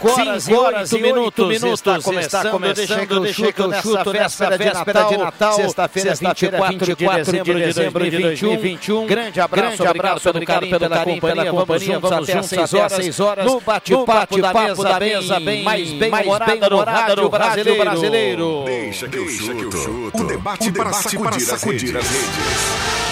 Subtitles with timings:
[0.00, 1.72] Cinco horas, Cinco horas e oito minutos, minutos.
[1.72, 6.28] está começando, começando deixa que eu, que eu chuto nessa véspera de Natal, sexta-feira, sexta
[6.48, 9.06] 24, 24 de dezembro de 2021.
[9.06, 12.92] Grande abraço, grande abraço, obrigado pelo carinho, pela companhia, pela companhia, vamos juntos até às
[12.92, 18.62] 6 horas, no bate-papo da mesa bem, mais bem humorada no rádio brasileiro.
[18.64, 23.09] Deixa que eu chuto, o debate para sacudir as redes.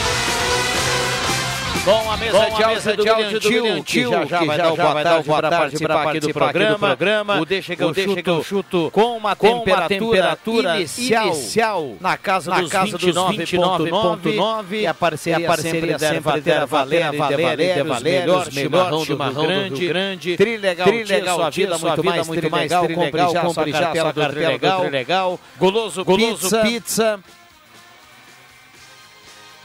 [1.85, 4.47] Com a mesa Com de áudio do áudio do William Tio, Tio, que já que
[4.47, 6.79] vai já dar o já vai dar o boa para tarde para participar do programa.
[6.89, 7.41] programa.
[7.41, 11.27] O Deixa que O eu Deixa chuto, que eu chuto com uma temperatura, temperatura inicial,
[11.29, 16.33] inicial na casa na dos casa dos 29.9 e a parceria, e a parceria sempre
[16.33, 20.37] sempre da Valéria, Valéria, Valéria, melhor chimarrão, chimarrão do Rio do Grande.
[20.37, 23.05] Trilegal, Trilegal, sua vida muito mais, muito Trilegal, legal.
[23.05, 24.81] compre já sua já cartela do Trilegal.
[24.81, 25.41] Trilegal.
[25.59, 27.21] Goloso, Pizza.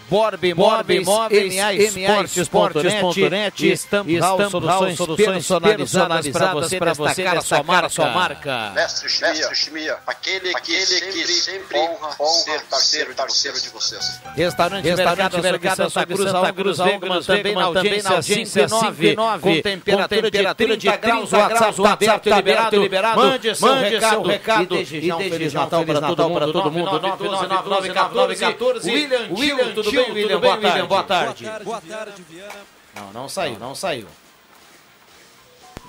[0.10, 6.28] Borb Borb Imóveis, Imóveis, MA MA Esportes.net, Stamp House, soluções, personalizadas
[6.74, 7.90] para você destacar a sua marca.
[7.90, 8.72] Sua marca.
[8.76, 14.22] Mestre Chimia, Mestre Chimia aquele, aquele que sempre honra, ser parceiro, parceiro de vocês.
[14.36, 19.62] Restaurante, Restaurante Mercado Mercado Santa Cruz, Santa Cruz, Cruz, Wegman, também na audiência 59, com
[19.62, 25.18] temperatura de 30 graus, o WhatsApp WhatsApp aberto, liberado, mande seu recado, e desde já
[25.18, 28.84] um Feliz Natal para todo mundo, 912
[29.32, 30.88] William William, tudo bem, William?
[30.88, 31.44] Boa tarde.
[31.44, 31.66] Boa tarde.
[31.66, 32.54] Boa tarde, Viana.
[32.96, 34.08] Não, não saiu, não saiu.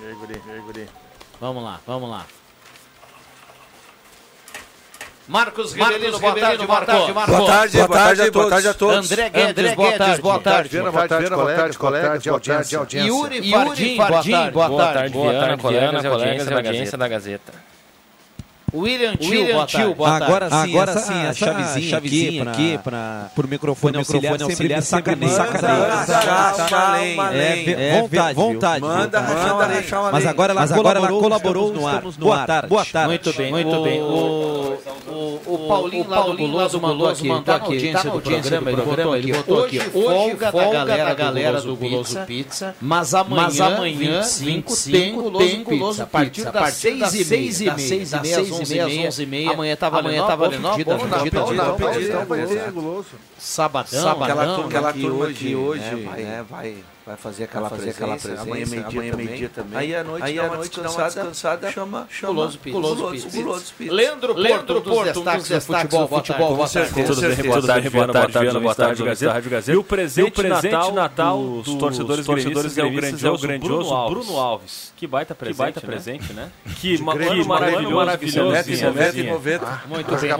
[0.00, 0.88] E aí, guri, e aí, guri.
[1.40, 2.26] Vamos lá, vamos lá.
[5.26, 7.36] Marcos Rivelino, boa tarde, boa tarde, Marcos.
[7.36, 9.10] Boa tarde, boa tarde, boa tarde a todos.
[9.10, 10.68] André Guedes, boa tarde, boa tarde.
[10.68, 13.04] Viana, boa tarde, boa tarde, colegas, boa tarde, de audiência.
[13.06, 15.10] Yuri Fardim, boa tarde.
[15.10, 17.73] Boa tarde, colegas, e audiência da audiência da Gazeta.
[18.74, 19.94] William Tio, boa tarde.
[19.94, 20.24] boa tarde.
[20.24, 24.74] Agora sim, Agora essa, sim, essa chavezinha, chavezinha aqui, pra, pro microfone, auxiliar, microfone sempre
[24.74, 26.06] auxiliar sempre me sacaneia.
[26.06, 27.14] sacaneia.
[27.32, 28.94] É, é, vontade, vontade, viu?
[28.94, 30.12] Manda rachar uma.
[30.12, 32.02] Mas agora ela Mas agora ela colaborou, no ar.
[32.18, 32.46] Boa ar.
[32.46, 32.68] tarde.
[32.68, 33.08] Boa tarde.
[33.08, 34.00] Muito bem, Muito o, bem.
[34.02, 38.70] O, o, o Paulinho lá do Guloso mandou aqui, tá na audiência do programa,
[39.18, 44.20] ele botou aqui, hoje folga da galera, galera do Guloso Pizza, mas amanhã, Mas amanhã,
[44.22, 49.08] 25, 25, tem Guloso Pizza, a partir das 6 e meia, das 6 e meia,
[49.08, 51.64] às 11 e meia, amanhã tá valendo, tá valendo, pedida, pedida,
[52.26, 53.04] pedida,
[53.38, 56.44] sabadão, sabadão, Aquela aqui turma hoje, que hoje né, vai- né,
[57.06, 59.26] vai vai fazer aquela fazer presença, aquela presença, amanhã meio-dia amanhã também.
[59.26, 59.78] meio-dia também.
[59.78, 62.78] Aí à noite, Aí dá uma noite dá uma descansada, descansada, chama, chama Guloso Pizza.
[62.78, 63.30] Guloso Guloso.
[63.30, 63.92] Guloso Pizza.
[63.92, 66.94] Leandro Porto, dos destaques do futebol, futebol, boa tarde.
[66.94, 67.42] Bem, certeza.
[67.42, 69.32] boa tarde, boa tarde, boa tarde, Gazeta.
[69.32, 69.72] Rádio Gazeta.
[69.72, 74.38] E o presente, Natal, Natal dos torcedores, torcedores gremistas é o é o grandioso, Bruno,
[74.38, 74.92] Alves.
[74.96, 75.86] Que baita presente, baita né?
[75.86, 76.50] presente, né?
[76.80, 78.64] Que, maravilhoso, maravilhoso, maravilhoso.
[78.64, 79.32] que que noventa e vinha.
[79.32, 79.82] noventa.
[79.86, 80.30] Muito bem.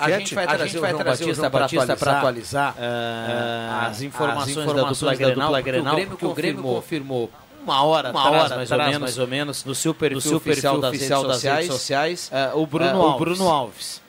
[0.00, 5.89] A gente vai trazer, o João Batista para atualizar, ah, as informações, da dupla Grenal,
[6.06, 7.30] porque o Grêmio confirmou
[7.62, 10.80] uma hora, uma hora mais, ou menos, mais ou menos, no seu perfil, seu oficial,
[10.80, 13.14] perfil das, oficial redes das redes sociais, ah, o, Bruno ah, Alves.
[13.14, 14.02] o Bruno Alves.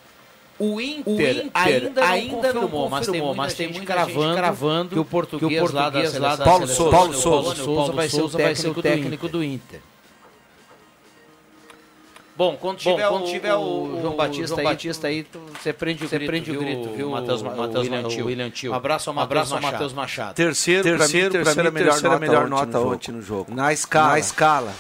[0.59, 3.78] O Inter, O Inter ainda, ainda não confirmou, mas tem confirmou, muita mas tem gente
[3.78, 6.59] muita cravando, gente cravando que o português, que o lá da, português lá da Paulo
[6.68, 7.56] seleção- Souza, Paulo Souza.
[7.56, 9.80] Souza vai ser o técnico, técnico do Inter.
[12.36, 15.28] Bom, quando tiver, quando o, tiver o, João Batista, João aí, Batista aí,
[15.62, 18.25] você prende o você grito, prende o grito, viu, Matheus, o Matheus, William o Tio.
[18.25, 18.72] William Tio.
[18.72, 19.74] Um abraço ao Matheus Abraço ao Machado.
[19.74, 20.36] Matheus Machado.
[20.36, 23.22] Terceiro, Terceiro, terceiro, pra mim, terceira melhor terceira nota, melhor ontem, nota no ontem no
[23.22, 23.53] jogo.
[23.53, 24.12] Na escala.
[24.12, 24.74] Na escala.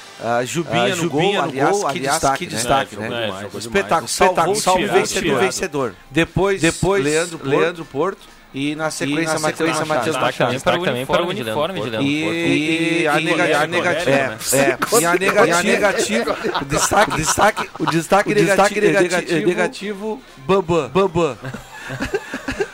[0.45, 2.57] Jubinha, Ah, no Jubinha gol, no aliás, gol, que aliás, destaque, que né?
[2.57, 3.09] destaque, né?
[3.09, 3.49] né?
[3.57, 4.55] Espetáculo, espetáculo,
[4.87, 5.21] vencedor.
[5.21, 5.39] tirado.
[5.41, 5.95] vencedor.
[6.09, 8.40] Depois, Depois, Leandro Porto.
[8.53, 10.51] E na E sequência, na Matheus sequência, Matheus Machado.
[10.51, 12.07] Destaque também para o uniforme de uniforme de Leandro.
[12.09, 14.37] E, a, nega, a negativa, né?
[14.51, 19.47] é, é, e a nega- e a negativa, o destaque, destaque, o destaque, negativo, negativo,
[19.47, 21.37] negativo, Bambam, Bambam.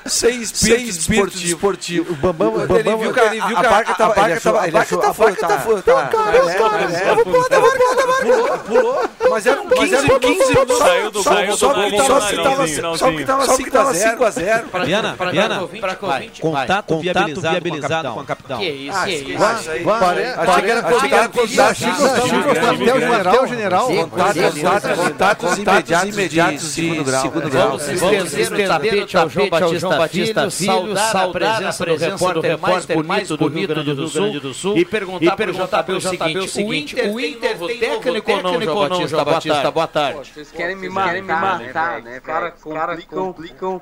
[0.05, 2.13] Sem espírito, espírito esportivo.
[2.13, 4.31] O Bambam, o Ele Bambam, viu que, ele viu que a barca tava, a barca
[4.31, 7.09] ele tava- a ele barca tá a barca tá fora, tá, tá, Cara, é, é,
[7.09, 8.57] eu vou pular da barca, da barca.
[8.59, 10.77] pulou, Mas era um 15, 15 minutos.
[10.77, 14.67] Saiu do gol só que finalzinho, tava- Só que tava 5 a 0.
[14.85, 15.67] Viana, Viana,
[16.41, 16.95] contato
[17.41, 18.59] viabilizado com a capital.
[18.59, 19.43] Que isso, Ah, que isso.
[20.37, 24.51] Achei que era contato achei que era contato- contato- contato- até o general, até o
[24.51, 24.77] general.
[24.97, 25.57] Contatos,
[26.07, 27.77] imediatos, de segundo grau.
[27.77, 29.49] Vamos estender o tapete ao João
[29.97, 33.93] Batista Filho, saudar a presença do repórter mais bonito do Rio Grande
[34.39, 39.07] do Sul e perguntar para o JB o seguinte, o Inter tem técnico ou não,
[39.07, 39.71] João Batista?
[39.71, 40.31] Boa tarde.
[40.31, 42.17] Vocês querem me matar, né?
[42.17, 43.81] Os caras complicam, complicam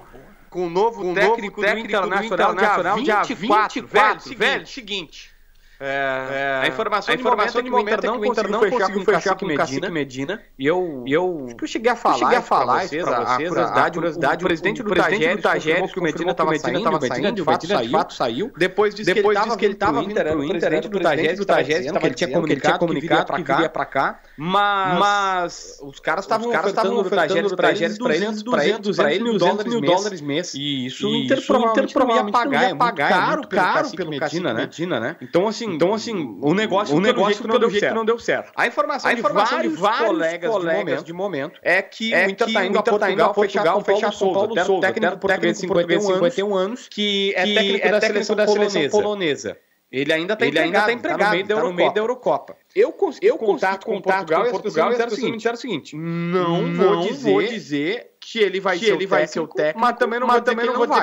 [0.50, 5.35] com o novo técnico, do Internacional, dia 24, velho, velho, seguinte.
[5.80, 9.46] É, a informação, a informação de momento é que o Inter não conseguiu fechar com
[9.46, 10.42] o Cacique Medina.
[10.58, 13.08] E eu, e eu, acho que eu cheguei a falar, cheguei a falar pra vocês,
[13.08, 17.00] a, curiosidade, a curiosidade, o, presidente do Tagério confirmou que o Medina estava saindo, o
[17.00, 18.54] Medina de fato saiu, de fato saiu.
[18.58, 22.16] Depois disse que ele estava pro Inter, o presidente do Tagério, do Tagério, que ele
[22.16, 27.98] tinha comunicado, que viria pra cá, mas, os caras estavam ofertando no Tagério para eles
[27.98, 30.54] 200, 200, 200 mil dólares mês.
[30.54, 34.54] E isso o Inter provavelmente não ia pagar, é muito caro, pelo Medina,
[35.00, 35.16] né?
[35.22, 38.52] Então assim, então assim, o negócio, o negócio pelo jeito que não deu certo.
[38.56, 42.66] A informação, a informação de vários colegas, colegas de, momento, é que o Inter está
[42.66, 48.36] indo a Portugal, fechar com Paulo Souza, técnico português de 51 anos, que é técnico
[48.36, 49.58] da seleção polonesa.
[49.92, 52.58] Ele ainda está ainda tá empregado, tá no meio, da, no meio da Eurocopa.
[52.76, 55.96] Eu consegui eu contato com Portugal, e Portugal e as pessoas me disseram o seguinte:
[55.96, 60.56] não, vou, dizer, que ele vai, ser, o técnico, mas também não vou dizer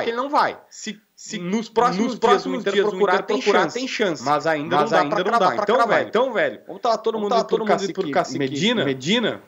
[0.03, 0.61] que ele não vai.
[0.69, 4.25] Se, se nos próximos, nos próximos dias, dias procurar, Inter procurar, tem, chance, tem chance.
[4.25, 5.55] Mas ainda mas não dá ainda pra cravar.
[5.55, 5.89] Então, cravar.
[5.89, 9.41] velho, então, velho, vamos estar todo mundo indo por cacique, cacique Medina, Medina.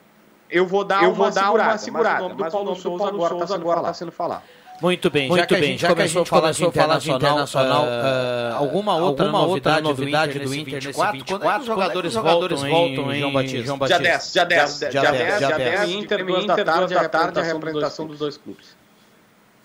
[0.49, 2.33] Eu vou dar, eu vou dar uma segurada.
[2.39, 4.45] Mas o nome do Paulo Souza agora está sendo falado.
[4.81, 6.43] Muito bem, Muito já que bem, a gente já que a começou a gente falar
[6.43, 10.55] começou de a falar de internacional, internacional, uh, alguma outra alguma novidade, novidade do do
[10.55, 11.13] Inter nesse 24?
[11.19, 11.27] 24?
[11.27, 13.65] Quando é os jogadores, jogadores voltam, em João Batista?
[13.65, 16.47] João Dia 10, dia 10, dia 10, dia 10, Inter, Inter, Inter, duas
[16.91, 18.84] da tarde, a representação dos dois clubes.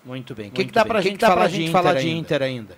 [0.04, 0.48] Muito bem.
[0.48, 2.18] O que, que dá pra Que gente que falar de ainda?
[2.20, 2.76] Inter ainda?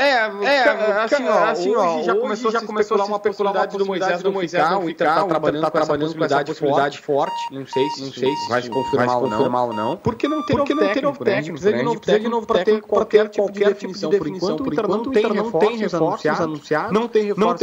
[0.00, 0.12] É,
[0.44, 4.22] é assim, ó, assim, ó, hoje já começou, já começou a se especular do Moisés
[4.22, 7.66] do Moisés não ficar, o Inter tá trabalhando, tá trabalhando com essa possibilidade forte, não
[7.66, 9.42] sei se, não sei se vai se confirmar, ou, não.
[9.42, 11.96] ou não, porque não tem porque não tem novo técnico, né?
[11.96, 15.26] precisa de novo para ter qualquer tipo de definição, por enquanto o Inter não tem
[15.76, 17.62] reforços anunciados, não tem reforços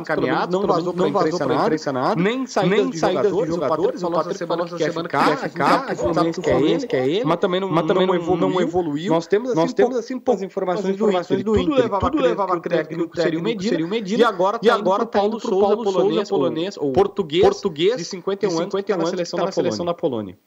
[0.00, 4.78] encaminhados, não vazou para a imprensa nada, nem saídas de jogadores, o Patrick falou essa
[4.78, 9.26] semana que quer ficar, a Fluminense quer ele, quer ele, mas também não evoluiu, nós
[9.26, 9.50] temos
[9.98, 13.86] assim poucas informações do Inter, tudo levava levava a crer que seria o Medina, seria
[13.86, 17.42] o Medina e agora tá e agora tá indo pro Paulo Souza, polonês, ou português,
[17.42, 20.38] português de 51 anos, 51 anos, que tá na seleção da Polônia.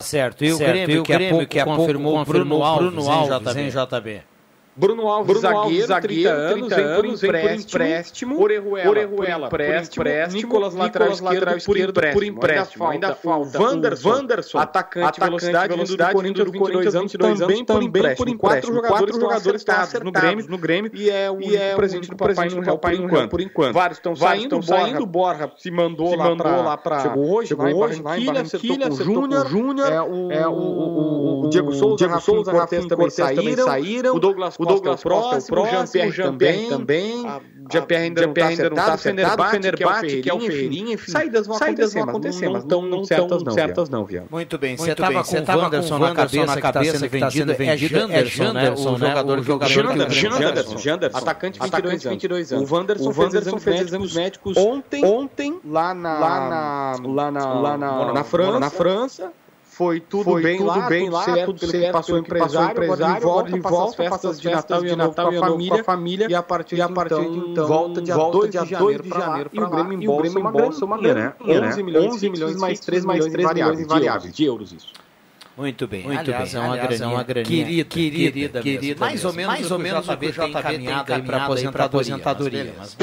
[0.00, 2.18] Certo, e o Certo, Grêmio, e o que, a Grêmio, pouco que a pouco confirmou,
[2.18, 3.60] confirmou Bruno Alves, Bruno em Alves, JB.
[3.60, 4.22] em JB.
[4.78, 7.34] Bruno Alves, Bruno zagueiro, Alves, 30 zagueiro, anos, 30 vem por anos, por
[7.80, 12.84] empréstimo, Orejuela, Orejuela, por por empréstimo, empréstimo, Nicolas lateral Nicolas, lateral esquerdo, por esquerdo, empréstimo,
[12.84, 16.94] por ainda falta Ainda o falta Wanderson, Wanderson, atacante, atacante, velocidade, velocidade, do Corinthians, 22
[16.94, 21.28] anos, também por empréstimo, quatro jogadores, jogadores estão acertados no Grêmio, no Grêmio, e é
[21.28, 23.30] o, é presente do papai no Real por enquanto.
[23.30, 23.72] Por.
[23.72, 28.76] Vários estão saindo, saindo, Borja se mandou lá para chegou hoje, chegou hoje, Barranquilha, acertou
[28.76, 29.90] o Júnior,
[30.30, 36.36] é o o Diego Souza, Rafinha também saíram, o Douglas Costa, o próximo, o Jean
[36.36, 40.94] Pierre também, o Jean Pierre ainda não está acertado, o Fenerbahçe, que é o Ferreirinha,
[40.94, 41.56] enfim, saídas vão
[42.02, 43.04] acontecer, mas não tão
[43.52, 44.28] certas não, Viano.
[44.30, 47.98] Muito bem, você estava com o Wanderson na cabeça, na cabeça que está sendo vendido,
[47.98, 48.70] é Janderson, né?
[48.70, 52.22] O jogador, Janderson, Janderson, atacante 22 anos.
[52.22, 52.70] 22 anos.
[52.70, 58.24] O Wanderson, fez, exames médicos ontem, lá na lá na lá na, lá na, na
[58.24, 59.32] França, na França.
[59.78, 62.18] Foi tudo Foi bem tudo lá, bem tudo lá, certo, tudo pelo certo, que passou
[62.18, 64.50] o pelo que passou o empresário, agora ele volta, agora passa passa as festas de
[64.50, 67.30] Natal e de Natal com a família, família, e a partir, e a partir de
[67.30, 69.50] de então, então, volta dia volta 2 dia de janeiro 2 de para lá, janeiro
[69.52, 71.68] e pra lá, e o Grêmio embolsa uma graninha, né?
[71.68, 74.92] 11 milhões, 11 milhões mais 3 milhões, 3 milhões variáveis, de euros isso.
[75.56, 76.02] Muito bem.
[76.02, 76.60] Muito Aliás, bem.
[76.60, 79.52] É uma Aliás, graninha, é uma graninha querida, querida, querida, querida querida mais ou menos,
[79.52, 81.70] Mais ou menos o JB tem encaminhado para aposentadoria.
[81.72, 82.96] Mas aposentadoria, beleza.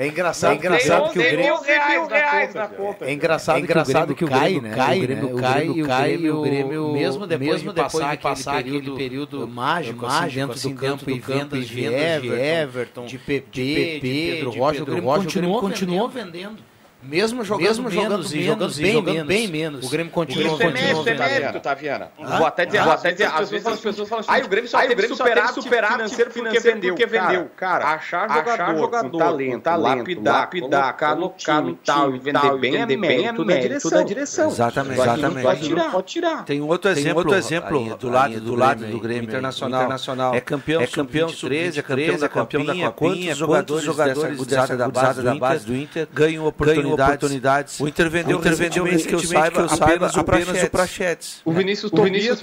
[0.00, 3.04] É engraçado, É engraçado que o Grêmio reais na conta.
[3.04, 5.14] É engraçado, É engraçado que o Grêmio cai, cai, né?
[5.16, 5.24] né?
[5.24, 8.76] O Grêmio cai e o Grêmio, mesmo depois mesmo de depois passar de passar aquele
[8.78, 13.06] aquele período mágico, mágico assim, dentro assim, do campo e vendas de vendas de Everton,
[13.06, 16.08] de PP, de Pedro de Rocha, o Pedro Grêmio Rocha, o continuou, Grêmio continuou continuou
[16.08, 16.67] vendendo.
[17.02, 19.86] Mesmo jogando, Mesmo jogando menos e jogando bem, jogando menos, bem menos.
[19.86, 20.70] O Grêmio continua, Isso é
[21.14, 22.10] mérito, é Taviana.
[22.20, 22.38] Hã?
[22.38, 24.48] Vou até dizer, Ah, vou até dizer, às vezes as pessoas falam assim, ah, o
[24.48, 27.50] Grêmio só teve superávit, superávit financeiro porque vendeu.
[27.56, 33.26] Cara, achar jogador, com talento, lapidar, lapidar, colocar no tal e vender bem, vender bem
[33.26, 34.50] é mérito da direção.
[34.50, 35.42] Exatamente, exatamente.
[35.42, 35.92] pode tirar.
[35.92, 36.44] Pode tirar.
[36.44, 39.82] Tem um outro exemplo, outro exemplo do lado do, lado do Grêmio Internacional.
[39.82, 40.34] Internacional.
[40.34, 43.36] É campeão, É campeão sub-13, é campeão sub-13, da é campeão da Copinha.
[43.36, 47.80] Quantos jogadores, dessa dessa, da base do Inter ganham oportunidade, oportunidades.
[47.80, 51.40] O Inter vendeu, vendeu que eu saiba, que eu saiba apenas o Prachetes.
[51.44, 52.40] O Vinícius Tobias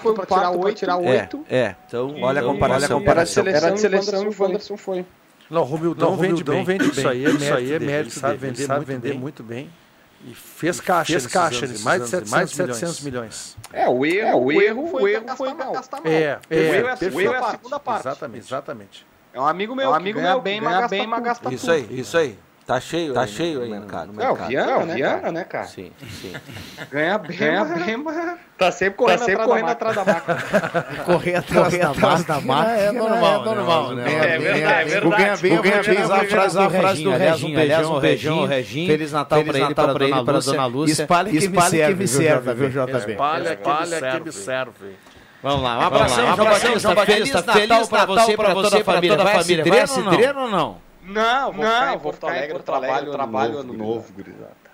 [0.00, 1.44] foi um para tirar oito.
[1.48, 3.02] É, então olha a comparação.
[3.04, 5.04] Era de seleção, de seleção o Wanderson foi.
[5.50, 6.62] Não, o Romildão vende bem.
[6.62, 9.70] vende Isso aí é mérito, isso aí é mérito sabe vender, sabe vender muito bem.
[10.26, 13.56] E fez caixa, fez caixa, anos, mais de 700, mais de 700 milhões.
[13.72, 16.12] É, o erro, é, o erro, o erro foi gastar mal.
[16.12, 18.00] É, o erro é, o erro é a segunda parte.
[18.08, 19.06] Exatamente, exatamente.
[19.32, 21.86] É um amigo meu, é um amigo meu bem, mas bem, mas gasta Isso aí,
[21.90, 22.36] isso aí.
[22.68, 24.20] Tá cheio, tá aí, cheio aí no mercado.
[24.20, 25.64] É, o Viana, né, Viana, né, cara?
[25.64, 26.34] Sim, sim.
[26.92, 28.38] Ganha bem, ganha bem, mas...
[28.58, 30.36] Tá sempre correndo, tá sempre correndo atrás da máquina.
[31.06, 34.04] Correr atrás, da, atrás da máquina é normal, é normal, né?
[34.12, 35.06] É verdade, é verdade.
[35.06, 38.86] O ganha bem, o ganha bem, a frase do Reginho, aliás, um beijão, um Reginho.
[38.86, 40.92] Feliz Natal pra ele, para ele, para Dona Lúcia.
[40.92, 43.12] Espalhe que me serve, viu, JB?
[43.12, 44.96] Espalha que me serve.
[45.42, 48.84] Vamos lá, um abração, João Batista, João Batista, feliz Natal pra você, pra toda a
[48.84, 49.64] família.
[49.64, 50.87] Vai se dreno ou não?
[51.08, 54.68] Não, vou não, ficar em Porto Alegre, Porto Alegre trabalho, ano novo, gurizada.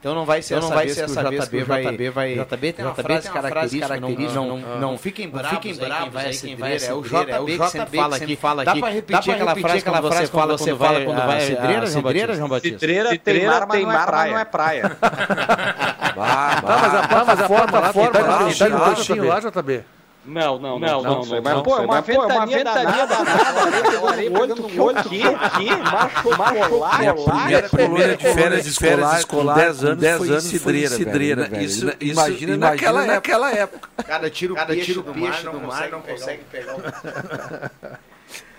[0.00, 2.34] Então não vai ser então não vai ser essa vez que o JB vai...
[2.34, 6.94] JB tem uma frase característica, não, não, fiquem bravos, fiquem bravos vai quem vai é
[6.94, 8.80] o JB que sempre fala aqui.
[8.80, 12.78] Dá pra repetir aquela frase quando você fala quando vai quando vai cidreira, João Batista?
[12.78, 13.82] Cidreira tem mar, mas
[14.30, 14.96] não é praia.
[16.20, 17.32] Mas a forma,
[17.78, 19.84] a forma, tá no coxinho lá, JB?
[20.24, 21.42] Não, não, não, não, não.
[21.42, 28.16] Mas, pô, uma ventania danada, areia pegando no olho, que, que, macho, macho, Minha primeira
[28.16, 33.88] de férias escolar, com 10 anos, 10 anos, cidreira, cidreira, Isso, imagina naquela, naquela época.
[34.04, 38.09] Cada tiro, cada tiro peixe do mar, não consegue pegar o...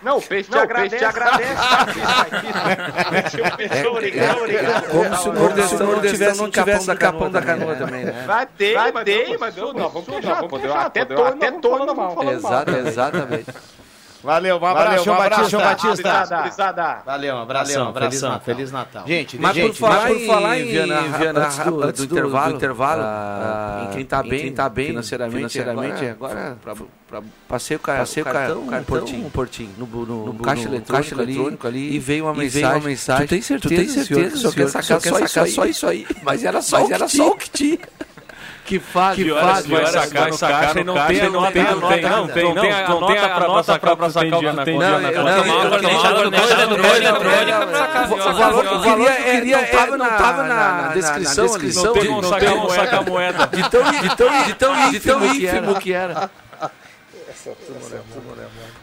[0.01, 0.89] Não, o peixe te não, agradece.
[0.89, 1.51] Peixe te agradece.
[4.91, 8.23] Como se o Nordestão não tivesse, tivesse capão da canoa também, né?
[8.25, 10.43] Vai ter, vai ter, mas não, vamos fechar.
[10.85, 13.45] Até torno, até torno não vamos falar Exatamente.
[14.23, 15.49] Valeu, um abraço, João Batista.
[15.49, 17.03] João Batista.
[17.05, 18.39] Valeu, um abração, um abração.
[18.39, 19.07] Feliz Natal.
[19.07, 22.15] Gente, mas por falar, mas por falar em, Viana, Viana, antes do, antes do, do
[22.15, 26.77] intervalo, do intervalo uh, em quem está bem, quem tá bem financeiramente, financeiramente agora, agora
[27.11, 30.39] pra, passei o, passei o cartão, cartão, um portinho, um portinho no, no, no, no
[30.39, 33.27] caixa, eletrônico, caixa eletrônico ali, ali, e veio uma mensagem, veio uma mensagem.
[33.27, 35.65] Tu tem certeza, tu tem certeza que o senhor quer sacar, só, isso aí, só
[35.65, 36.07] isso aí?
[36.23, 37.79] Mas era só, mas era só o que tinha.
[38.71, 42.01] Que faz, que faz, vai sacar no caixa e não tem, não tem, não tem,
[42.01, 45.11] não tem, não tem a nota pra sacar pra sacar o na conta.
[48.13, 49.57] O valor que eu queria
[49.97, 53.47] não tava na descrição, não tem como sacar a moeda.
[53.47, 56.31] De tão ínfimo que era.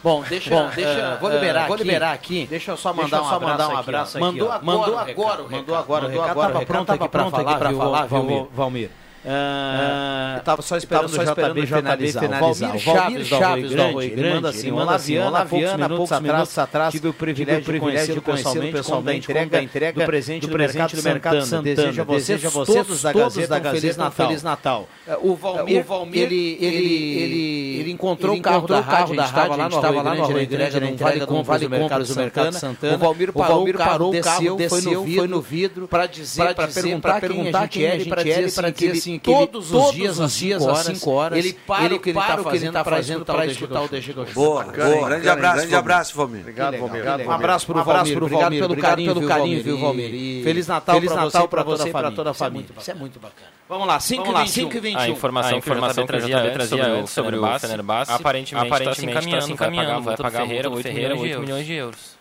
[0.02, 2.46] Bom, deixa, Bom, deixa, uh, vou liberar, uh, vou liberar aqui.
[2.50, 4.26] Deixa eu só mandar, um, abraço um abraço aqui.
[4.26, 4.52] Mandou
[4.98, 8.46] agora, mandou agora, mandou agora, o recado estava pronto aqui para falar, Valmir.
[8.52, 8.90] Valmir.
[9.28, 12.22] Uh, eu estava só esperando, só esperando o JB finalizar.
[12.22, 12.74] finalizar.
[12.74, 16.20] O Valmir Chaves, Chaves do Arroio Grande, manda assim, manda assim, Olá Viana, há poucos
[16.20, 20.06] minutos atrás, tive o privilégio, tive o privilégio de conhecê-lo pessoalmente, pessoalmente da entrega do
[20.06, 21.62] presente do presente do Mercado Santana.
[21.62, 24.26] Desejo a vocês, a vocês todos da Gazeta, um Feliz Natal.
[24.26, 24.88] Feliz Natal.
[25.20, 30.14] O Valmir, ele, ele, ele, ele encontrou o carro da rádio, a gente estava lá
[30.14, 32.94] no Arroio Grande, na entrega do Vale Compras do Mercado Santana.
[32.94, 36.54] O Valmir parou o carro, desceu, foi no vidro para dizer,
[37.00, 41.10] para perguntar quem a gente era, para dizer assim, que todos os dias, às 5
[41.10, 44.26] horas, ele para o que ele está fazendo para escutar o DG Show.
[44.34, 45.08] Boa, boa.
[45.08, 46.40] Grande abraço, grande abraço, Valmir.
[46.40, 47.04] Obrigado, Valmir.
[47.26, 48.16] Um abraço para o Valmir.
[48.16, 50.44] Obrigado pelo carinho, pelo carinho, viu, Valmir.
[50.44, 51.00] Feliz Natal
[51.48, 52.68] para você e para toda a família.
[52.78, 53.48] Isso é muito bacana.
[53.68, 54.98] Vamos lá, 5 e 21.
[54.98, 59.40] A informação, a informação que eu trazia, trazia antes sobre o Fenerbahçe, aparentemente, aparentemente está
[59.42, 62.17] se encaminhando, vai pagar Ferreira 8 milhões de euros.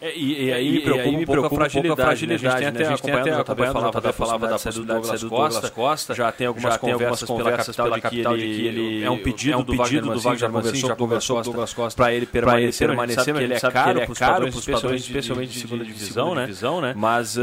[0.00, 2.26] É, e, e, aí, me preocupa, e aí me preocupa um pouco a fragilidade.
[2.26, 2.34] Né?
[2.34, 2.86] A gente tem até, né?
[2.86, 6.14] a gente tem até acompanhado, falava, da, falava da possibilidade de sair do Douglas Costa.
[6.14, 9.18] Já tem algumas, já conversas, tem algumas conversas pela capital de que ele é um
[9.18, 12.26] pedido, é um pedido do Wagner Mancini, já conversou com o Douglas Costa para ele
[12.26, 14.10] permanecer, permanecer porque ele é caro para
[14.48, 16.46] os padrões, especialmente de segunda divisão, né?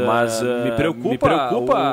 [0.06, 1.52] Mas me preocupa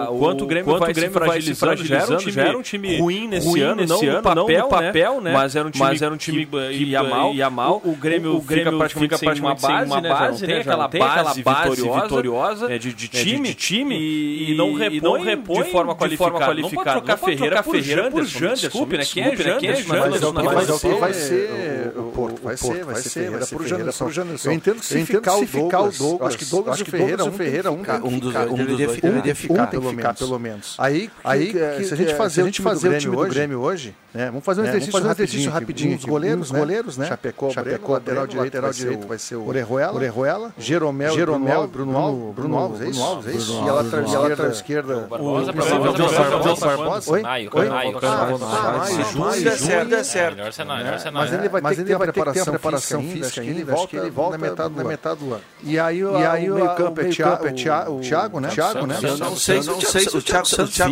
[0.09, 2.39] o quanto o Grêmio vai se fragilizando.
[2.39, 3.99] Era um time ruim nesse ano, não
[4.33, 5.33] no papel, né?
[5.77, 7.81] Mas era um time que ia mal.
[7.83, 8.71] O Grêmio fica
[9.17, 10.52] praticamente sem uma base, né?
[10.53, 14.51] Tem aquela tem base, base vitoriosa, vitoriosa é, de, de, time, é, de time e,
[14.51, 16.53] e, não repõe, e não repõe de forma qualificada.
[16.53, 18.67] Não pode trocar Ferreira por Janderson, por Janderson.
[18.67, 19.05] Desculpe, né?
[19.05, 19.35] Quem é
[19.75, 20.33] Janderson?
[20.33, 22.41] Mas é que vai ser o Porto.
[22.41, 24.49] Vai ser, vai ser Ferreira por Janderson.
[24.49, 25.45] Eu entendo que se ficar o
[25.91, 27.31] Douglas, acho que Douglas e Ferreira, um
[28.55, 30.75] deveria ficar, pelo menos.
[30.77, 31.09] Aí,
[31.83, 34.27] se a gente fazer o time do Grêmio hoje, né?
[34.27, 35.97] Vamos fazer um exercício, fazer um exercício rapidinho.
[35.97, 36.59] Os goleiros, né?
[36.59, 37.07] goleiros, né?
[37.07, 42.35] Chapecó, Chapecó lateral direito, lateral direito vai ser o Orejuela, Orejuela Jeromel, Jeromel, Bruno Alves,
[42.35, 43.01] Bruno Alves, é isso?
[43.01, 43.53] Alves, é isso?
[43.65, 47.23] E a lateral esquerda, Barbosa, Barbosa, Oi?
[47.23, 47.67] Oi?
[49.11, 50.37] Junho é certo, é certo.
[51.11, 54.83] Mas ele vai ter que ter a preparação física ainda, acho que ele volta na
[54.83, 55.41] metade do ano.
[55.63, 57.05] E aí o meio campo é
[57.89, 58.49] o Thiago, né?
[58.49, 58.97] Thiago, né?
[59.01, 60.45] Eu não sei se o Thiago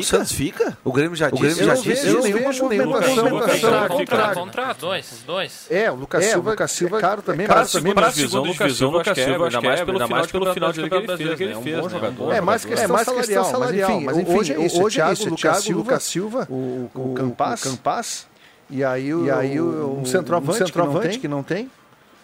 [0.04, 0.78] Santos fica.
[0.84, 1.62] O Grêmio já disse.
[2.08, 5.68] Eu não vejo nenhuma Contrato, contrato, dois, dois.
[5.70, 8.90] É, o Lucas Silva, Lucas Silva é caro também, caro também, para a segunda divisão,
[8.90, 9.62] o Lucas Silva, ainda
[10.08, 12.34] mais pelo final, de campeonato que ele fez, é um bom jogador.
[12.34, 18.28] É mais questão salarial, mas enfim, hoje é é o Thiago, Lucas Silva, o Campas,
[18.70, 21.70] e aí um centroavante que não tem,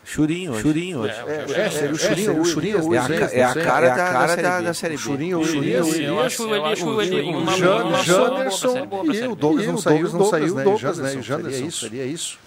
[0.07, 0.61] Churinho hoje.
[0.61, 1.13] Churinho hoje.
[1.27, 2.41] É, é, seria o Churinho.
[2.41, 3.01] O Churinho é, a,
[3.33, 5.01] é a cara, da, cara da, da Série B.
[5.01, 5.85] Churinho, o Churinho.
[5.99, 10.65] Eu acho o Janderson e o Douglas não saiu, não saiu, né?
[10.65, 12.39] O Janderson, seria isso.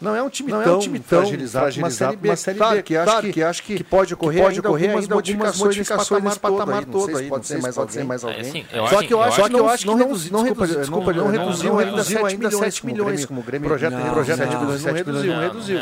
[0.00, 2.58] Não é um time não tão, é um time tão fragilizado, fragilizado uma série B,
[2.58, 6.22] claro, que acho que, que, acho que, que pode ocorrer, pode ocorrer ainda, algumas modificações
[6.22, 8.66] nesse patamar todo aí, pode ser mais alguém, mais alguém.
[8.90, 12.02] Só que eu acho que eu acho que não desculpa, não reduziu ainda
[12.50, 15.78] 7 milhões como o Grêmio projeto projeto de 7 milhões não reduziu.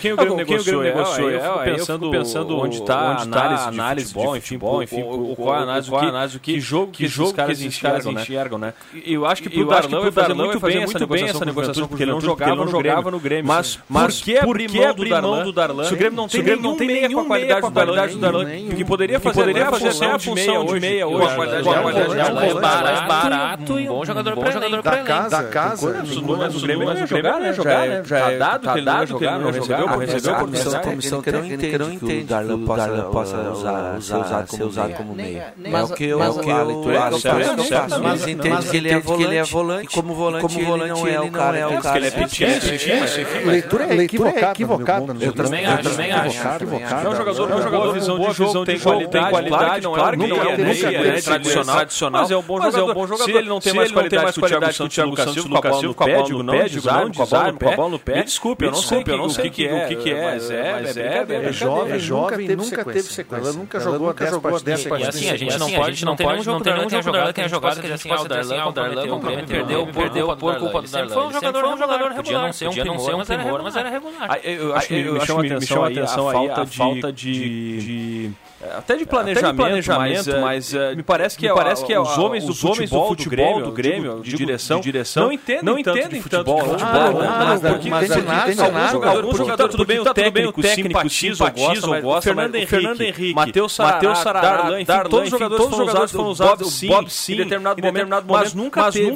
[0.00, 3.22] Quem o Grêmio negociou é, pensando pensando onde está a
[3.68, 5.90] análise de futebol, enfim, enfim, qual a análise
[6.40, 8.74] que jogo que esses caras enxergam, né?
[9.04, 13.10] Eu acho que pro Darlan vai fazer muito bem essa negociação porque ele não jogava
[13.10, 13.55] no Grêmio.
[13.56, 15.84] Mas, mas por que abrir, mão, abrir do mão do Darlan?
[15.84, 18.18] Se o Grêmio não tem, Grêmio não tem meia com a qualidade do Darlan, do
[18.18, 18.44] Darlan
[18.76, 21.18] que poderia fazer, poderia fazer até a função de meia hoje.
[21.18, 23.06] Com a qualidade do Darlan.
[23.06, 25.30] barato e um bom jogador para jogador da casa.
[25.30, 25.86] Da casa.
[25.86, 27.54] O Grêmio não ia jogar, né?
[28.04, 30.38] Já tá dado que ele não ia jogar, não recebeu, não recebeu a
[30.80, 32.64] comissão que não entende que o Darlan
[33.10, 35.54] possa ser usado como meia.
[35.64, 36.36] É o que eu Eles
[38.26, 38.76] entendem que
[39.22, 41.68] ele é volante e como volante ele não é o cara.
[41.68, 44.52] Porque ele é pequeno, leitura é equivocada.
[44.52, 45.90] equivocada eu também acho.
[45.90, 46.38] também acho.
[46.38, 51.22] É um jogador com boa visão de jogo, tem qualidade, claro que não é meia,
[51.22, 53.24] tradicional, mas é um bom jogador.
[53.24, 55.70] Se ele não tem mais qualidade que o Thiago Santos, o Lucas Silva, com a
[55.70, 58.22] bola no pé, digo não, desarme, com a bola no pé, bola no pé.
[58.22, 61.26] Desculpe, eu não sei, eu não sei o que é, o que é, mas é,
[61.28, 63.48] é, é jovem, jovem, nunca teve sequência.
[63.48, 64.86] Ela nunca jogou 10 partidas.
[64.86, 67.80] E assim, a gente não pode, não tem nenhum jogo que tenha jogado, tenha jogado
[67.80, 71.14] que assim, ah, o Darlan, o Darlan perdeu por culpa do Darlan.
[71.14, 73.30] Foi um jogador regular, podia não ser um primor, mas
[73.76, 74.40] era regular.
[74.42, 78.30] Eu acho que me chama atenção aí a falta de
[78.62, 81.96] até de planejamento, até de planejamento mas, mas uh, me parece que, me parece que
[81.96, 85.32] os homens do, os homens futebol, do futebol do Grêmio, de, direção, de direção, não
[85.32, 86.58] entendem, não entendem tanto de futebol.
[86.60, 90.04] Tanto de futebol ah, não, não, porque mas, mas, alguns jogadores, jogador, tudo bem, o
[90.12, 96.28] técnico, simpatizam, gostam, gosta, Fernando Henrique, Fernando Henrique, Matheus Sarará, Darlan, todos os jogadores foram
[96.30, 99.10] usados, Bob sim, em determinado momento, mas nunca teve,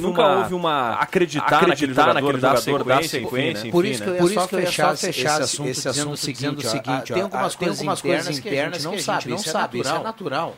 [0.00, 2.38] nunca houve uma acreditar naquele jogador,
[2.84, 7.22] dar sequência, Por isso que eu ia só fechar esse assunto dizendo o seguinte, tem
[7.22, 7.54] algumas
[8.00, 10.56] coisas internas que a gente não sabe, isso é natural.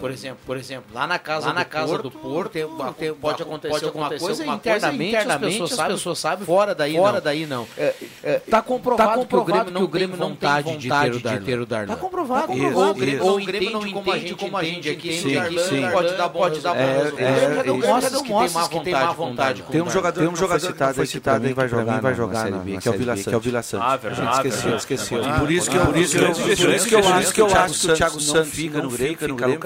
[0.00, 2.66] Por exemplo, por exemplo, lá na casa, lá na do, casa Porto, do Porto, tem,
[2.98, 6.46] tem, pode acontecer, pode alguma coisa alguma internamente, internamente as pessoas, as sabem, pessoas sabem,
[6.46, 7.20] fora daí fora não.
[7.20, 7.62] daí não.
[7.62, 11.12] Está é, é, tá comprovado, tá comprovado que o Grêmio não, tem vontade, de ter
[11.12, 11.38] o Darlan.
[11.38, 11.92] De ter o Darlan.
[11.92, 12.40] Está comprovado.
[12.42, 13.04] Tá comprovado.
[13.04, 13.24] Isso, isso.
[13.24, 15.90] Ou o Grêmio não entende como a gente aqui entende sim, sim.
[15.90, 19.62] pode dar pode dar é, é, mostra que tem má vontade.
[19.62, 22.80] Tem um jogador, tem um jogador citado, foi citado aí vai jogar, vai jogar na
[22.80, 23.28] que é o Vila Santos.
[23.28, 23.86] Que é o Vila Santos.
[23.86, 24.48] Ah, verdade.
[24.48, 25.22] Esqueceu, esqueceu.
[25.38, 26.86] Por isso que eu por isso
[27.32, 29.16] que eu acho que o Thiago Santos fica no Grêmio,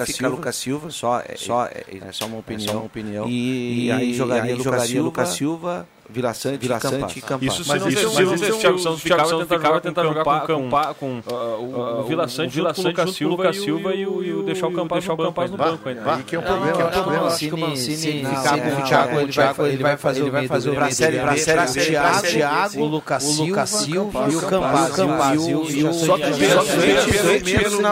[0.05, 2.69] fica o Lucas Silva só, é, só, é, é só uma opinião.
[2.69, 3.29] É só uma opinião.
[3.29, 7.21] E, e aí jogaria, aí Lucas, jogaria Silva, Lucas Silva, Vila Sante, Vila Sante e
[7.21, 7.47] Campar.
[7.47, 10.23] Isso se mas não, isso, se, se, se, o Thiago Santos ficava, ficava tentar jogar
[10.23, 14.71] com, com, com uh, o Vila Sante, o Lucas Silva, Silva e o deixar o
[14.71, 15.05] Campaz
[15.49, 16.15] no banco ainda.
[16.15, 17.27] Aí que é o problema, que é o problema.
[17.27, 20.47] Acho que o Mancini ficar com o Thiago, ele vai ele vai fazer ele vai
[20.47, 24.97] fazer para série para série o Thiago, o Lucas Silva e o Campaz,
[25.37, 26.31] e o só que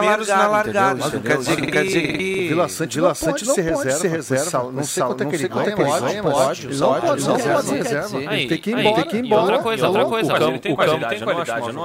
[0.00, 1.20] menos na largada.
[1.20, 5.48] Quer dizer que Vila Sante Vila Sante se reserva, não sei quanto é que ele
[5.48, 9.02] ganha, pode, pode, pode, não pode ser aí, tem que ir embora.
[9.02, 9.42] Tem que ir embora.
[9.42, 10.34] Outra coisa, outra coisa.
[10.34, 11.24] O campo tem qualidade.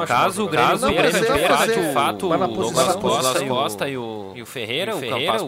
[0.08, 2.96] Caso o Grêmio queira de fato o Douglas
[3.48, 5.02] Costa e o Ferreira, o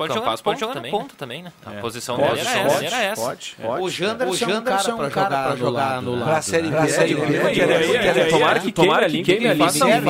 [0.08, 1.52] Campaz pode jogar na ponta também, né?
[1.66, 2.40] A posição dele
[2.86, 3.22] era essa.
[3.22, 3.84] Pode, pode.
[3.84, 6.26] O Janderson é um cara pra jogar no lado.
[6.28, 6.70] Pra Série
[7.16, 8.30] B.
[8.30, 9.60] Tomara que tomara que queime ali.
[9.60, 10.02] Faça um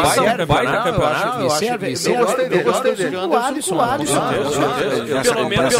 [0.45, 1.41] baita campeonato.
[1.41, 3.17] Eu gostei dele.
[3.17, 4.21] O Alisson, o Alisson.
[5.23, 5.73] Pelo menos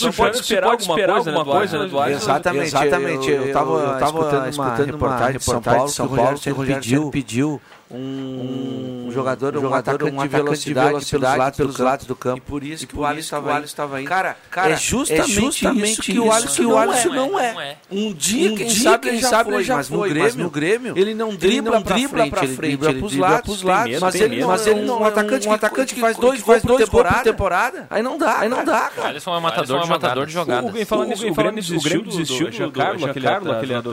[0.00, 2.30] você pode esperar alguma coisa do Alisson.
[2.62, 3.30] Exatamente.
[3.30, 9.01] Eu tava escutando uma reportagem de São Paulo, São Paulo, que o Rogério pediu um,
[9.12, 12.38] um jogador, um, atacante, um atacante de velocidade, pelos lados, pelos lados do campo.
[12.38, 14.04] E por isso que o Alisson estava aí.
[14.04, 17.76] Cara, cara, é justamente, é justamente isso que o Alisson não, é, não é.
[17.90, 21.80] Um dia, quem sabe, quem sabe ele já foi, mas no Grêmio ele não dribla
[21.82, 25.94] para frente, ele dribla para os lados, mas ele não é um atacante um atacante
[25.94, 26.76] que faz dois gols por
[27.22, 27.86] temporada.
[27.90, 29.08] Aí não dá, aí não dá, cara.
[29.08, 30.66] Alisson é matador, matador de jogada.
[30.66, 31.34] Alguém falando nisso, o
[31.82, 33.92] Grêmio desistiu, do Carlos, aquele aquele do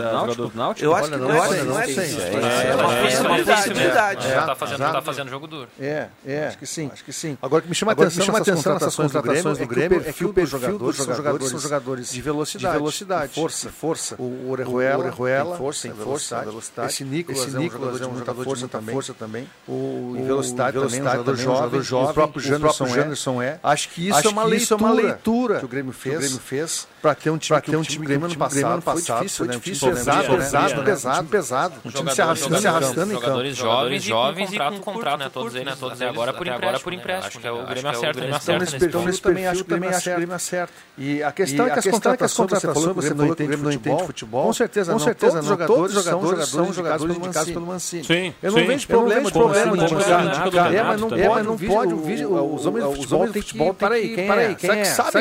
[0.54, 0.86] Náutico.
[0.86, 2.22] Eu acho que não é, não é isso.
[2.22, 4.28] É uma possibilidade.
[4.28, 5.68] Tá fazendo, fazendo jogo duro.
[5.80, 7.38] É, é, acho que sim, acho que sim.
[7.42, 10.78] Agora que me chama atenção, chama atenção nessas contratações do Grêmio é que o perfil
[10.78, 14.16] dos jogadores são jogadores de velocidade, de velocidade, força, força.
[14.20, 16.90] O Orejuela, tem força, tem força, velocidade.
[16.90, 18.94] Esse Nicolas é um jogador de muita força também.
[18.94, 19.48] Força também.
[19.68, 21.36] O velocidade também, um jogador
[21.84, 23.60] jovem, o próprio Janderson é.
[23.64, 27.76] Acho que isso é uma leitura que o Grêmio fez para ter um time, ter
[27.76, 29.54] um time Grêmio ano passado, foi difícil, né?
[29.54, 31.76] Difícil, pesado, pesado, pesado, pesado.
[31.84, 33.22] Um time se arrastando, se arrastando em campo.
[33.22, 35.30] Jogadores jovens, jovens e com contrato, né?
[35.32, 35.76] Todos eles, né?
[35.80, 36.68] Todos agora por empréstimo.
[36.68, 37.28] Agora por empréstimo.
[37.28, 39.20] Acho que é o Grêmio acerta, Grêmio acerta nesse perfil.
[39.20, 40.74] Também acho que também acho que o Grêmio acerta.
[40.98, 43.58] E a questão é que as contratações, você falou que você não entende
[44.06, 44.46] futebol.
[44.46, 45.00] Com certeza não.
[45.00, 45.58] Com certeza não.
[45.58, 48.04] Todos os jogadores são jogadores indicados pelo Mancini.
[48.04, 48.34] Sim.
[48.42, 50.74] Eu não vejo problema problema de indicar.
[50.74, 54.56] É, mas não pode os homens do futebol tem que para aí, quem é?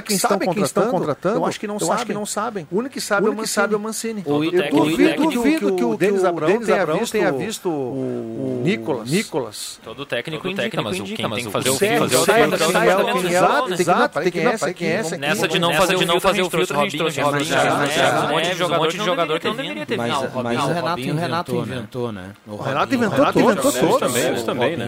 [0.03, 1.37] Quem sabe quem estão contratando?
[1.37, 2.67] Eu acho que não sabem sabem.
[2.71, 4.23] O único que sabe, o único é, o sabe é o Mancini.
[4.25, 9.11] O eu técnico, duvido, duvido que o Denis Abrão tenha, visto, tenha visto o Nicolas.
[9.11, 9.81] Nicolas.
[9.83, 12.05] Todo técnico indica, mas indica, mas tem que fazer o filtro.
[13.79, 15.03] Exato, tem que saber quem é.
[15.19, 17.25] Nessa de não fazer o não fazer o filtro, a gente trouxe um
[18.29, 20.43] monte de jogador de jogador que não deveria ter vindo.
[20.43, 22.33] Mas o Renato inventou, né?
[22.47, 23.99] O Renato inventou, inventou todos.
[23.99, 24.87] Também, também, né?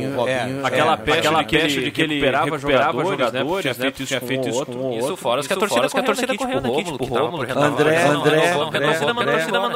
[0.62, 0.96] Aquela
[1.44, 3.90] peste de que ele recuperava jogadores, né?
[3.90, 5.04] Tinha feito isso com o outro.
[5.04, 6.34] Isso fora, que a torcida
[6.78, 8.94] aqui, tipo, Rômulo, André, André, André,